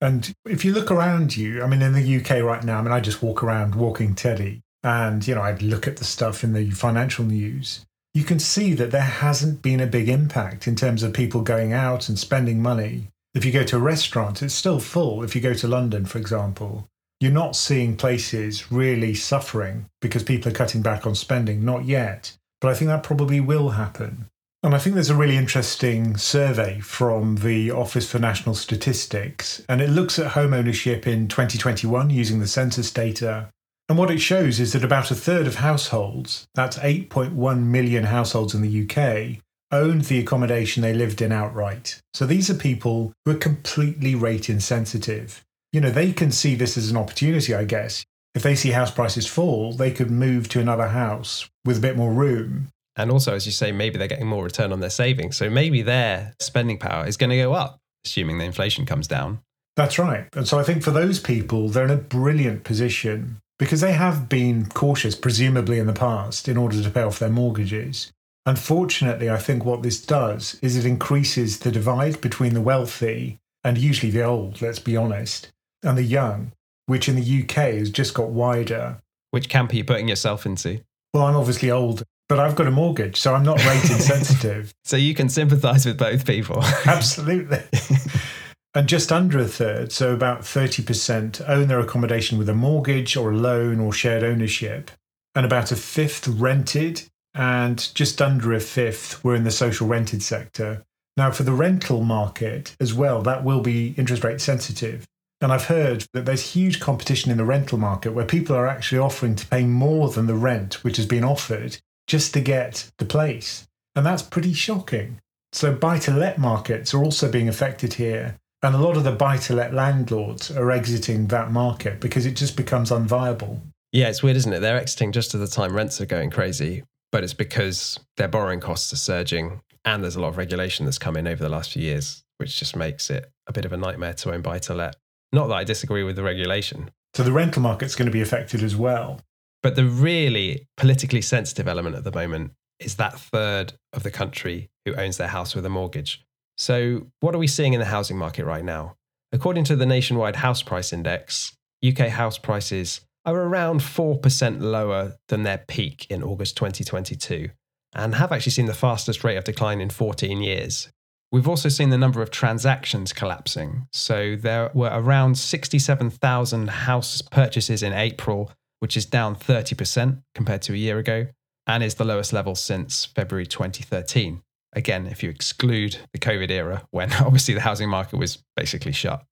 [0.02, 2.92] And if you look around you, I mean, in the UK right now, I mean,
[2.92, 6.54] I just walk around walking Teddy and, you know, I'd look at the stuff in
[6.54, 7.86] the financial news.
[8.13, 11.74] You can see that there hasn't been a big impact in terms of people going
[11.74, 13.08] out and spending money.
[13.34, 15.24] If you go to a restaurant, it's still full.
[15.24, 16.88] If you go to London, for example,
[17.19, 22.38] you're not seeing places really suffering because people are cutting back on spending, not yet.
[22.62, 24.28] But I think that probably will happen.
[24.62, 29.82] And I think there's a really interesting survey from the Office for National Statistics, and
[29.82, 33.50] it looks at home ownership in 2021 using the census data.
[33.89, 38.56] And what it shows is that about a third of households, that's 8.1 million households
[38.56, 39.41] in the UK,
[39.72, 42.00] owned the accommodation they lived in outright.
[42.13, 45.43] So these are people who are completely rate insensitive
[45.74, 48.06] you know, they can see this as an opportunity, I guess.
[48.36, 51.98] If they see house prices fall, they could move to another house with a bit
[51.98, 52.69] more room.
[52.96, 55.36] And also, as you say, maybe they're getting more return on their savings.
[55.36, 59.39] So maybe their spending power is going to go up, assuming the inflation comes down.
[59.76, 60.28] That's right.
[60.34, 64.28] And so I think for those people, they're in a brilliant position because they have
[64.30, 68.12] been cautious, presumably in the past, in order to pay off their mortgages.
[68.46, 73.78] Unfortunately, I think what this does is it increases the divide between the wealthy and
[73.78, 75.50] usually the old, let's be honest
[75.84, 76.52] and the young,
[76.86, 79.00] which in the UK has just got wider.
[79.32, 80.82] Which camp are you putting yourself into?
[81.13, 84.74] Well, I'm obviously old, but I've got a mortgage, so I'm not rate insensitive.
[84.84, 86.63] so you can sympathize with both people.
[86.86, 87.60] Absolutely.
[88.76, 93.32] and just under a third, so about 30%, own their accommodation with a mortgage or
[93.32, 94.92] a loan or shared ownership.
[95.36, 97.02] and about a fifth rented,
[97.34, 100.84] and just under a fifth were in the social rented sector.
[101.18, 105.08] Now, for the rental market as well, that will be interest rate sensitive.
[105.42, 109.00] And I've heard that there's huge competition in the rental market where people are actually
[109.00, 113.06] offering to pay more than the rent which has been offered just to get the
[113.06, 113.68] place.
[113.96, 115.20] And that's pretty shocking.
[115.52, 118.38] So, buy to let markets are also being affected here.
[118.63, 122.38] And a lot of the buy to let landlords are exiting that market because it
[122.38, 123.60] just becomes unviable.
[123.91, 124.62] Yeah, it's weird, isn't it?
[124.62, 128.62] They're exiting just at the time rents are going crazy, but it's because their borrowing
[128.62, 131.73] costs are surging and there's a lot of regulation that's come in over the last
[131.73, 134.73] few years, which just makes it a bit of a nightmare to own buy to
[134.73, 134.95] let.
[135.34, 136.89] Not that I disagree with the regulation.
[137.15, 139.19] So the rental market's going to be affected as well.
[139.62, 144.69] But the really politically sensitive element at the moment is that third of the country
[144.86, 146.23] who owns their house with a mortgage.
[146.58, 148.96] So, what are we seeing in the housing market right now?
[149.32, 155.44] According to the nationwide house price index, UK house prices are around 4% lower than
[155.44, 157.50] their peak in August 2022
[157.96, 160.89] and have actually seen the fastest rate of decline in 14 years.
[161.32, 163.88] We've also seen the number of transactions collapsing.
[163.92, 170.74] So there were around 67,000 house purchases in April, which is down 30% compared to
[170.74, 171.28] a year ago,
[171.66, 174.42] and is the lowest level since February 2013.
[174.76, 179.24] Again, if you exclude the COVID era, when obviously the housing market was basically shut.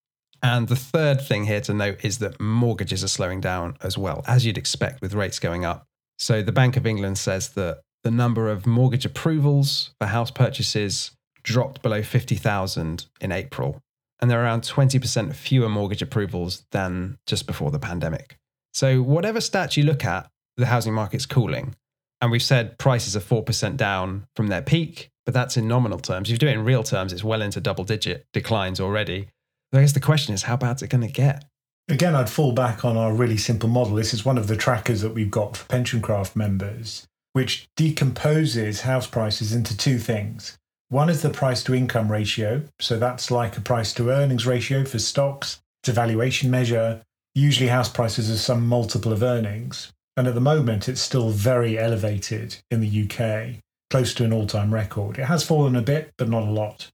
[0.43, 4.23] And the third thing here to note is that mortgages are slowing down as well,
[4.27, 5.85] as you'd expect with rates going up.
[6.17, 11.11] So the Bank of England says that the number of mortgage approvals for house purchases
[11.43, 13.79] dropped below 50,000 in April.
[14.19, 18.37] And there are around 20% fewer mortgage approvals than just before the pandemic.
[18.73, 21.75] So, whatever stats you look at, the housing market's cooling.
[22.21, 26.29] And we've said prices are 4% down from their peak, but that's in nominal terms.
[26.29, 29.29] If you do it in real terms, it's well into double digit declines already.
[29.73, 31.45] I guess the question is, how bad's it going to get?
[31.89, 33.95] Again, I'd fall back on our really simple model.
[33.95, 39.07] This is one of the trackers that we've got for PensionCraft members which decomposes house
[39.07, 40.57] prices into two things.
[40.89, 42.63] One is the price to income ratio.
[42.79, 45.61] So that's like a price to earnings ratio for stocks.
[45.81, 47.01] It's a valuation measure.
[47.33, 49.91] Usually, house prices are some multiple of earnings.
[50.17, 54.47] And at the moment, it's still very elevated in the UK, close to an all
[54.47, 55.19] time record.
[55.19, 56.87] It has fallen a bit, but not a lot.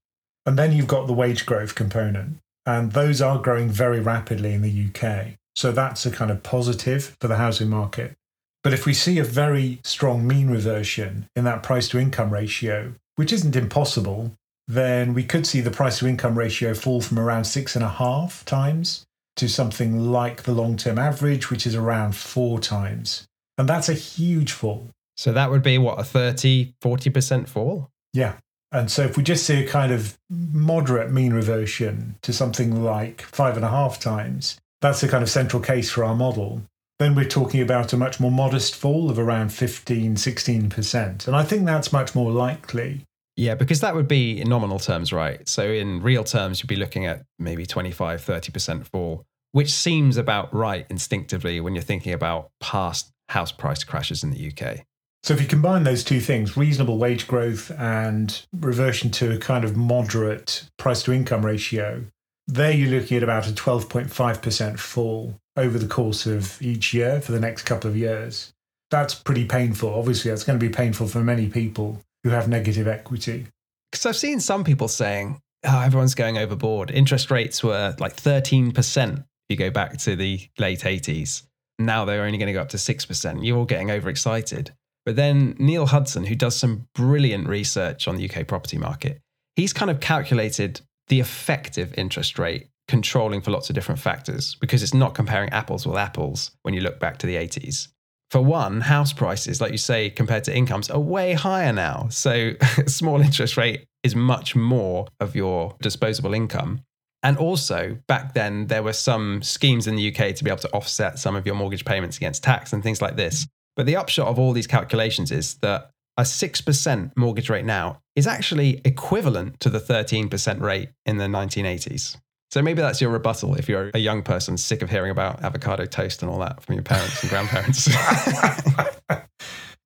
[0.46, 2.38] And then you've got the wage growth component.
[2.66, 5.38] And those are growing very rapidly in the UK.
[5.56, 8.16] So that's a kind of positive for the housing market.
[8.64, 12.94] But if we see a very strong mean reversion in that price to income ratio,
[13.16, 14.34] which isn't impossible,
[14.68, 17.90] then we could see the price to income ratio fall from around six and a
[17.90, 19.06] half times
[19.38, 23.26] to something like the long term average, which is around four times.
[23.58, 24.90] And that's a huge fall.
[25.18, 27.90] So that would be what, a 30, 40% fall?
[28.14, 28.36] Yeah.
[28.72, 33.22] And so if we just see a kind of moderate mean reversion to something like
[33.22, 36.62] five and a half times, that's the kind of central case for our model
[37.00, 41.28] then we're talking about a much more modest fall of around 15, 16%.
[41.28, 43.04] And I think that's much more likely.
[43.36, 45.48] Yeah, because that would be in nominal terms, right?
[45.48, 50.54] So in real terms, you'd be looking at maybe 25, 30% fall, which seems about
[50.54, 54.80] right instinctively when you're thinking about past house price crashes in the UK.
[55.24, 59.66] So if you combine those two things, reasonable wage growth and reversion to a kind
[59.66, 62.06] of moderate price to income ratio,
[62.48, 67.34] there you're looking at about a 12.5% fall over the course of each year for
[67.34, 68.54] the next couple of years.
[68.90, 69.94] That's pretty painful.
[69.94, 73.48] Obviously, that's going to be painful for many people who have negative equity.
[73.92, 76.92] Because I've seen some people saying, oh, everyone's going overboard.
[76.92, 81.44] Interest rates were like 13% if you go back to the late 80s.
[81.80, 83.46] Now they're only going to go up to 6%.
[83.46, 84.72] You're all getting overexcited.
[85.08, 89.22] But then Neal Hudson, who does some brilliant research on the UK property market,
[89.56, 94.84] he's kind of calculated the effective interest rate controlling for lots of different factors because
[94.84, 97.88] it's not comparing apples with apples when you look back to the 80s.
[98.32, 102.10] For one, house prices, like you say, compared to incomes, are way higher now.
[102.12, 102.52] So,
[102.86, 106.82] small interest rate is much more of your disposable income.
[107.24, 110.74] And also, back then, there were some schemes in the UK to be able to
[110.74, 113.48] offset some of your mortgage payments against tax and things like this.
[113.78, 118.26] But the upshot of all these calculations is that a 6% mortgage rate now is
[118.26, 122.18] actually equivalent to the 13% rate in the 1980s.
[122.50, 125.86] So maybe that's your rebuttal if you're a young person sick of hearing about avocado
[125.86, 127.88] toast and all that from your parents and grandparents.
[129.08, 129.28] but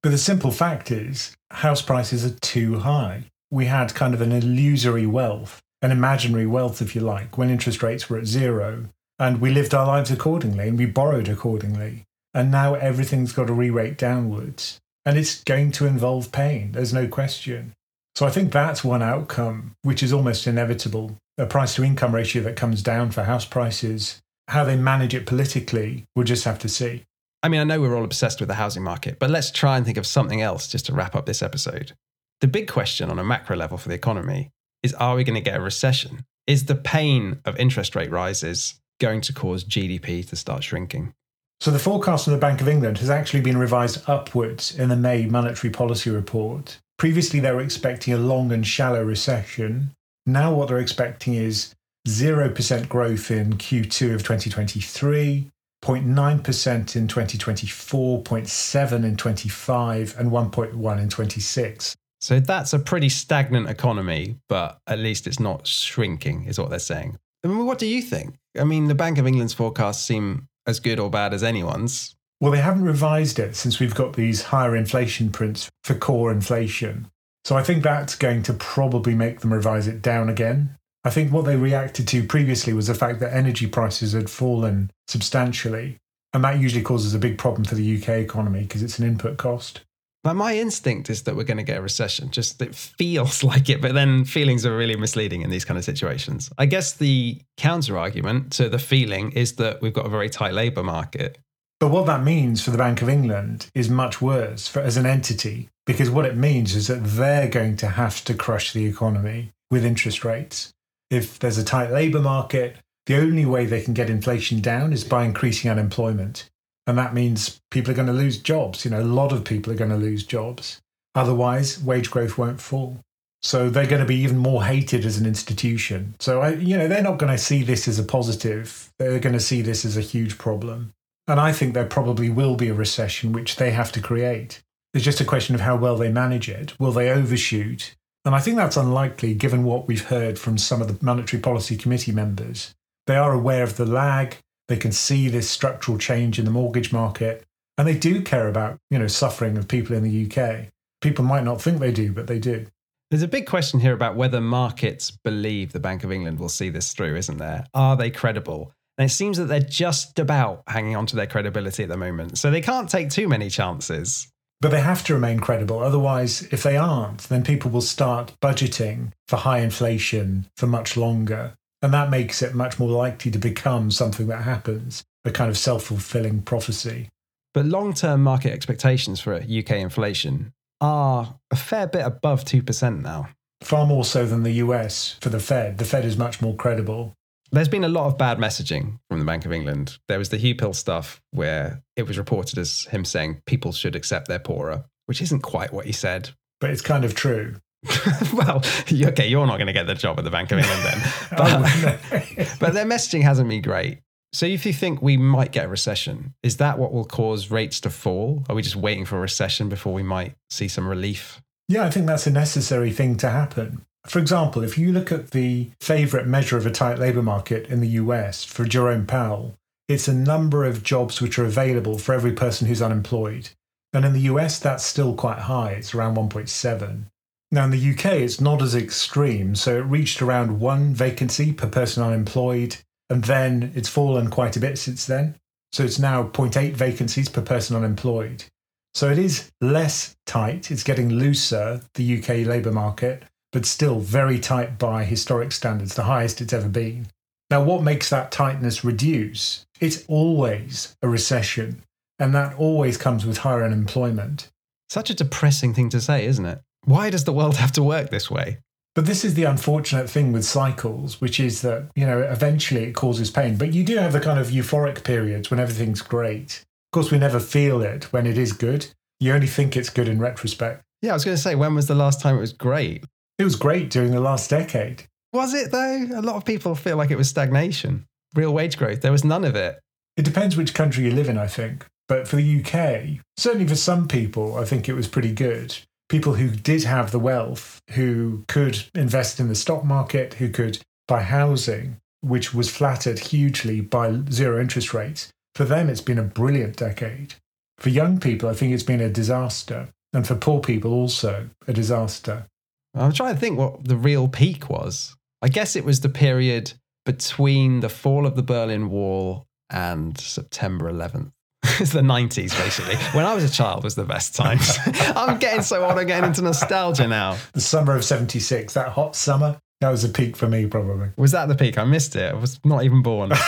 [0.04, 3.26] the simple fact is, house prices are too high.
[3.50, 7.84] We had kind of an illusory wealth, an imaginary wealth, if you like, when interest
[7.84, 8.86] rates were at zero.
[9.20, 12.06] And we lived our lives accordingly and we borrowed accordingly.
[12.34, 14.80] And now everything's got to re rate downwards.
[15.06, 17.74] And it's going to involve pain, there's no question.
[18.16, 22.44] So I think that's one outcome, which is almost inevitable a price to income ratio
[22.44, 24.20] that comes down for house prices.
[24.48, 27.04] How they manage it politically, we'll just have to see.
[27.42, 29.86] I mean, I know we're all obsessed with the housing market, but let's try and
[29.86, 31.94] think of something else just to wrap up this episode.
[32.42, 34.52] The big question on a macro level for the economy
[34.84, 36.26] is are we going to get a recession?
[36.48, 41.14] Is the pain of interest rate rises going to cause GDP to start shrinking?
[41.62, 44.96] So the forecast from the Bank of England has actually been revised upwards in the
[44.96, 46.80] May monetary policy report.
[46.98, 49.92] Previously, they were expecting a long and shallow recession.
[50.26, 51.76] Now, what they're expecting is
[52.08, 55.52] 0% growth in Q2 of 2023,
[55.84, 61.96] 0.9% in 2024, 0.7 in 25, and 1.1 in 26.
[62.22, 66.80] So that's a pretty stagnant economy, but at least it's not shrinking, is what they're
[66.80, 67.20] saying.
[67.44, 68.34] I mean, what do you think?
[68.60, 72.16] I mean, the Bank of England's forecasts seem as good or bad as anyone's.
[72.40, 77.08] Well, they haven't revised it since we've got these higher inflation prints for core inflation.
[77.46, 80.76] So I think that's going to probably make them revise it down again.
[81.04, 84.92] I think what they reacted to previously was the fact that energy prices had fallen
[85.08, 85.98] substantially.
[86.34, 89.38] And that usually causes a big problem for the UK economy because it's an input
[89.38, 89.82] cost.
[90.24, 92.30] But my instinct is that we're going to get a recession.
[92.30, 95.84] Just it feels like it, but then feelings are really misleading in these kind of
[95.84, 96.52] situations.
[96.58, 100.54] I guess the counter argument to the feeling is that we've got a very tight
[100.54, 101.40] labour market.
[101.80, 105.08] But what that means for the Bank of England is much worse for, as an
[105.08, 109.52] entity, because what it means is that they're going to have to crush the economy
[109.72, 110.72] with interest rates.
[111.10, 115.04] If there's a tight labour market, the only way they can get inflation down is
[115.04, 116.51] by increasing unemployment.
[116.88, 118.86] And that means people are going to lose jobs.
[118.86, 120.82] You know, a lot of people are going to lose jobs.
[121.14, 123.00] Otherwise, wage growth won't fall.
[123.44, 126.16] So they're going to be even more hated as an institution.
[126.20, 128.92] So, I, you know, they're not going to see this as a positive.
[129.00, 130.94] They're going to see this as a huge problem.
[131.28, 134.62] And I think there probably will be a recession, which they have to create.
[134.94, 136.80] It's just a question of how well they manage it.
[136.80, 137.96] Will they overshoot?
[138.26, 141.78] And I think that's unlikely given what we've heard from some of the Monetary Policy
[141.78, 142.76] Committee members.
[143.08, 144.38] They are aware of the lag,
[144.72, 147.46] they can see this structural change in the mortgage market,
[147.78, 150.68] and they do care about, you know, suffering of people in the UK.
[151.02, 152.68] People might not think they do, but they do.
[153.10, 156.70] There's a big question here about whether markets believe the Bank of England will see
[156.70, 157.66] this through, isn't there?
[157.74, 158.72] Are they credible?
[158.98, 162.38] And it seems that they're just about hanging on to their credibility at the moment.
[162.38, 164.28] So they can't take too many chances.
[164.62, 165.80] But they have to remain credible.
[165.80, 171.56] Otherwise, if they aren't, then people will start budgeting for high inflation for much longer.
[171.82, 175.58] And that makes it much more likely to become something that happens, a kind of
[175.58, 177.10] self fulfilling prophecy.
[177.54, 183.30] But long term market expectations for UK inflation are a fair bit above 2% now.
[183.62, 185.78] Far more so than the US for the Fed.
[185.78, 187.14] The Fed is much more credible.
[187.52, 189.98] There's been a lot of bad messaging from the Bank of England.
[190.08, 193.96] There was the Huw Pill stuff where it was reported as him saying people should
[193.96, 196.30] accept they're poorer, which isn't quite what he said.
[196.62, 197.58] But it's kind of true.
[198.34, 201.02] well, okay, you're not going to get the job at the Bank of England then.
[201.32, 204.00] But, oh, but their messaging hasn't been great.
[204.34, 207.80] So if you think we might get a recession, is that what will cause rates
[207.82, 208.44] to fall?
[208.48, 211.42] Are we just waiting for a recession before we might see some relief?
[211.68, 213.86] Yeah, I think that's a necessary thing to happen.
[214.06, 217.82] For example, if you look at the favourite measure of a tight labour market in
[217.82, 219.56] the US for Jerome Powell,
[219.88, 223.50] it's a number of jobs which are available for every person who's unemployed.
[223.94, 225.72] And in the US, that's still quite high.
[225.72, 227.06] It's around 1.7.
[227.52, 229.56] Now, in the UK, it's not as extreme.
[229.56, 232.78] So it reached around one vacancy per person unemployed.
[233.10, 235.36] And then it's fallen quite a bit since then.
[235.74, 238.46] So it's now 0.8 vacancies per person unemployed.
[238.94, 240.72] So it is less tight.
[240.72, 246.04] It's getting looser, the UK labour market but still very tight by historic standards, the
[246.04, 247.08] highest it's ever been.
[247.50, 249.66] Now, what makes that tightness reduce?
[249.80, 251.84] It's always a recession,
[252.18, 254.50] and that always comes with higher unemployment.
[254.90, 256.62] Such a depressing thing to say, isn't it?
[256.86, 258.58] Why does the world have to work this way?
[258.94, 262.94] But this is the unfortunate thing with cycles, which is that, you know, eventually it
[262.94, 263.56] causes pain.
[263.56, 266.64] But you do have the kind of euphoric periods when everything's great.
[266.92, 268.88] Of course, we never feel it when it is good.
[269.20, 270.82] You only think it's good in retrospect.
[271.02, 273.06] Yeah, I was going to say, when was the last time it was great?
[273.38, 275.06] It was great during the last decade.
[275.34, 276.08] Was it though?
[276.14, 278.06] A lot of people feel like it was stagnation.
[278.36, 279.02] Real wage growth.
[279.02, 279.80] There was none of it.
[280.18, 281.86] It depends which country you live in, I think.
[282.10, 285.78] But for the UK, certainly for some people, I think it was pretty good.
[286.12, 290.78] People who did have the wealth, who could invest in the stock market, who could
[291.08, 295.30] buy housing, which was flattered hugely by zero interest rates.
[295.56, 297.36] For them, it's been a brilliant decade.
[297.78, 299.88] For young people, I think it's been a disaster.
[300.12, 302.46] And for poor people, also a disaster.
[302.94, 305.16] I'm trying to think what the real peak was.
[305.42, 306.74] I guess it was the period
[307.06, 311.32] between the fall of the Berlin Wall and September 11th.
[311.80, 312.96] it's the 90s, basically.
[313.14, 314.78] when I was a child was the best times.
[314.86, 317.38] I'm getting so old, I'm getting into nostalgia now.
[317.54, 321.10] The summer of 76, that hot summer, that was a peak for me, probably.
[321.18, 321.78] Was that the peak?
[321.78, 322.34] I missed it.
[322.34, 323.32] I was not even born.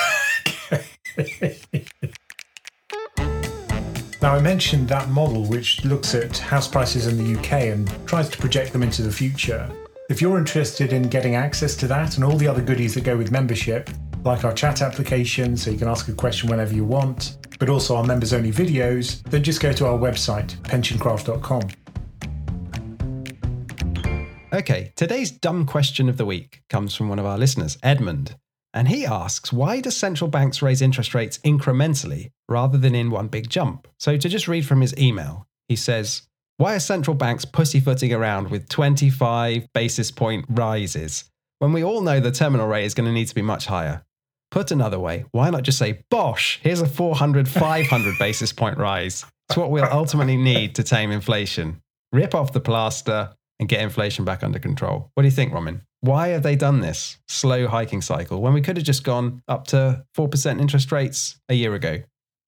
[4.23, 8.29] Now, I mentioned that model which looks at house prices in the UK and tries
[8.29, 9.69] to project them into the future.
[10.09, 13.17] If you're interested in getting access to that and all the other goodies that go
[13.17, 13.89] with membership,
[14.23, 17.95] like our chat application so you can ask a question whenever you want, but also
[17.95, 21.61] our members only videos, then just go to our website, pensioncraft.com.
[24.51, 28.35] Okay, today's dumb question of the week comes from one of our listeners, Edmund.
[28.73, 33.29] And he asks, why do central banks raise interest rates incrementally rather than in one
[33.29, 33.87] big jump?
[33.97, 36.23] So, to just read from his email, he says,
[36.57, 41.23] Why are central banks pussyfooting around with 25 basis point rises
[41.59, 44.03] when we all know the terminal rate is going to need to be much higher?
[44.53, 49.25] Put another way, why not just say, Bosh, here's a 400, 500 basis point rise?
[49.49, 51.81] It's what we'll ultimately need to tame inflation.
[52.11, 55.09] Rip off the plaster and get inflation back under control.
[55.15, 55.81] What do you think, Ramin?
[56.01, 59.65] Why have they done this slow hiking cycle when we could have just gone up
[59.69, 62.03] to 4% interest rates a year ago?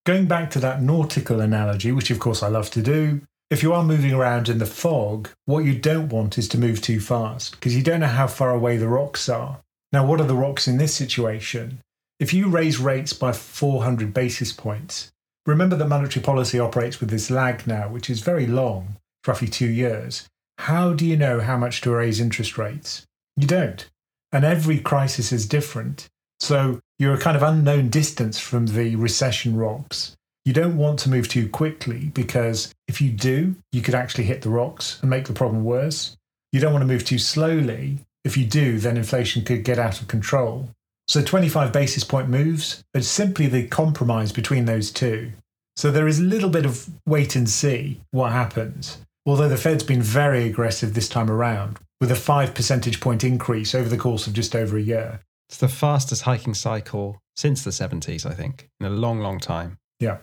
[0.06, 3.74] Going back to that nautical analogy, which of course I love to do, if you
[3.74, 7.54] are moving around in the fog, what you don't want is to move too fast
[7.54, 9.62] because you don't know how far away the rocks are.
[9.92, 11.82] Now, what are the rocks in this situation?
[12.18, 15.12] If you raise rates by 400 basis points,
[15.46, 18.96] remember that monetary policy operates with this lag now, which is very long,
[19.28, 20.26] roughly two years.
[20.60, 23.06] How do you know how much to raise interest rates?
[23.36, 23.90] You don't.
[24.32, 26.08] And every crisis is different.
[26.40, 30.16] So you're a kind of unknown distance from the recession rocks.
[30.46, 34.42] You don't want to move too quickly because if you do, you could actually hit
[34.42, 36.16] the rocks and make the problem worse.
[36.54, 38.00] You don't want to move too slowly.
[38.24, 40.70] If you do, then inflation could get out of control.
[41.08, 45.32] So 25 basis point moves are simply the compromise between those two.
[45.76, 48.98] So there is a little bit of wait and see what happens.
[49.26, 53.74] Although the Fed's been very aggressive this time around, with a five percentage point increase
[53.76, 55.22] over the course of just over a year.
[55.50, 59.78] It's the fastest hiking cycle since the 70s, I think, in a long, long time.
[60.00, 60.18] Yeah.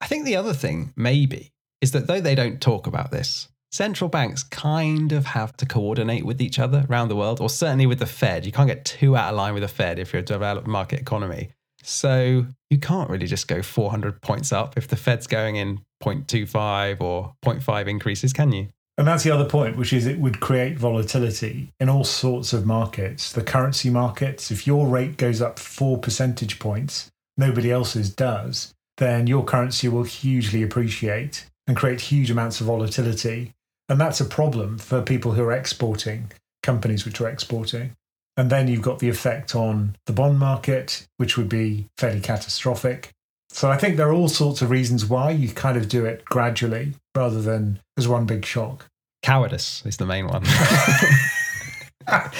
[0.00, 4.08] I think the other thing, maybe, is that though they don't talk about this, central
[4.08, 7.98] banks kind of have to coordinate with each other around the world, or certainly with
[7.98, 8.46] the Fed.
[8.46, 11.00] You can't get too out of line with the Fed if you're a developed market
[11.00, 11.50] economy.
[11.82, 17.00] So you can't really just go 400 points up if the Fed's going in 0.25
[17.00, 18.68] or 0.5 increases, can you?
[18.96, 22.64] And that's the other point, which is it would create volatility in all sorts of
[22.64, 23.32] markets.
[23.32, 29.26] The currency markets, if your rate goes up four percentage points, nobody else's does, then
[29.26, 33.53] your currency will hugely appreciate and create huge amounts of volatility.
[33.88, 36.32] And that's a problem for people who are exporting,
[36.62, 37.92] companies which are exporting.
[38.36, 43.10] And then you've got the effect on the bond market, which would be fairly catastrophic.
[43.50, 46.24] So I think there are all sorts of reasons why you kind of do it
[46.24, 48.86] gradually rather than as one big shock.
[49.22, 50.42] Cowardice is the main one.
[52.06, 52.32] but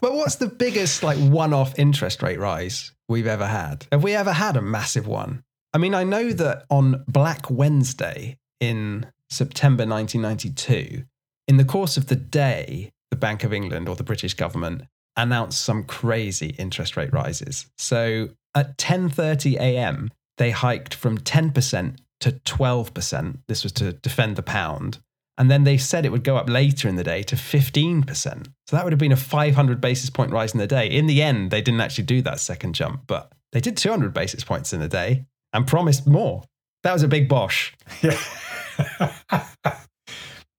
[0.00, 3.86] what's the biggest like one-off interest rate rise we've ever had?
[3.92, 5.44] Have we ever had a massive one?
[5.72, 11.04] I mean, I know that on Black Wednesday in September 1992,
[11.48, 14.82] in the course of the day, the Bank of England or the British government
[15.16, 17.66] announced some crazy interest rate rises.
[17.78, 23.38] So at 10:30 a.m., they hiked from 10% to 12%.
[23.48, 24.98] This was to defend the pound.
[25.38, 28.46] And then they said it would go up later in the day to 15%.
[28.66, 30.86] So that would have been a 500 basis point rise in the day.
[30.86, 34.44] In the end, they didn't actually do that second jump, but they did 200 basis
[34.44, 36.44] points in a day and promised more.
[36.82, 37.74] That was a big bosh.
[38.02, 38.18] Yeah.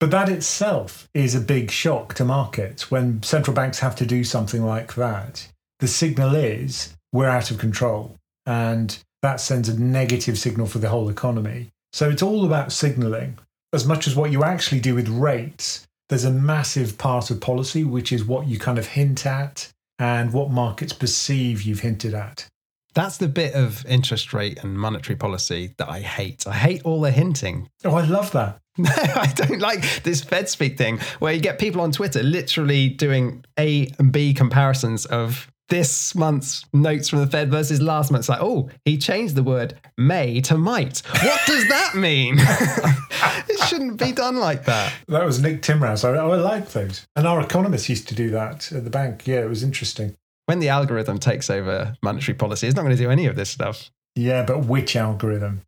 [0.00, 4.24] but that itself is a big shock to markets when central banks have to do
[4.24, 5.48] something like that.
[5.80, 8.16] The signal is we're out of control.
[8.46, 11.70] And that sends a negative signal for the whole economy.
[11.92, 13.38] So it's all about signaling.
[13.72, 17.84] As much as what you actually do with rates, there's a massive part of policy,
[17.84, 22.46] which is what you kind of hint at and what markets perceive you've hinted at.
[22.94, 26.46] That's the bit of interest rate and monetary policy that I hate.
[26.46, 27.68] I hate all the hinting.
[27.84, 28.60] Oh, I love that.
[28.78, 32.88] No, I don't like this Fed speak thing where you get people on Twitter literally
[32.88, 38.28] doing A and B comparisons of this month's notes from the Fed versus last month's
[38.28, 41.02] like, oh, he changed the word may to might.
[41.22, 42.36] What does that mean?
[42.38, 44.92] it shouldn't be done like that.
[45.08, 46.04] That was Nick Timiraos.
[46.04, 47.06] I, I like those.
[47.16, 49.26] And our economists used to do that at the bank.
[49.26, 50.16] Yeah, it was interesting.
[50.46, 53.50] When the algorithm takes over monetary policy, it's not going to do any of this
[53.50, 53.90] stuff.
[54.14, 55.62] Yeah, but which algorithm?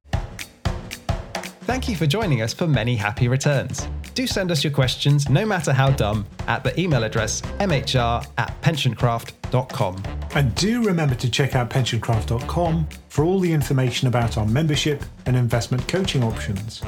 [1.62, 5.44] Thank you for joining us for many happy returns do send us your questions, no
[5.44, 10.02] matter how dumb, at the email address mhr at pensioncraft.com.
[10.34, 15.36] And do remember to check out pensioncraft.com for all the information about our membership and
[15.36, 16.82] investment coaching options.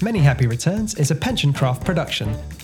[0.00, 2.32] Many Happy Returns is a Pensioncraft production,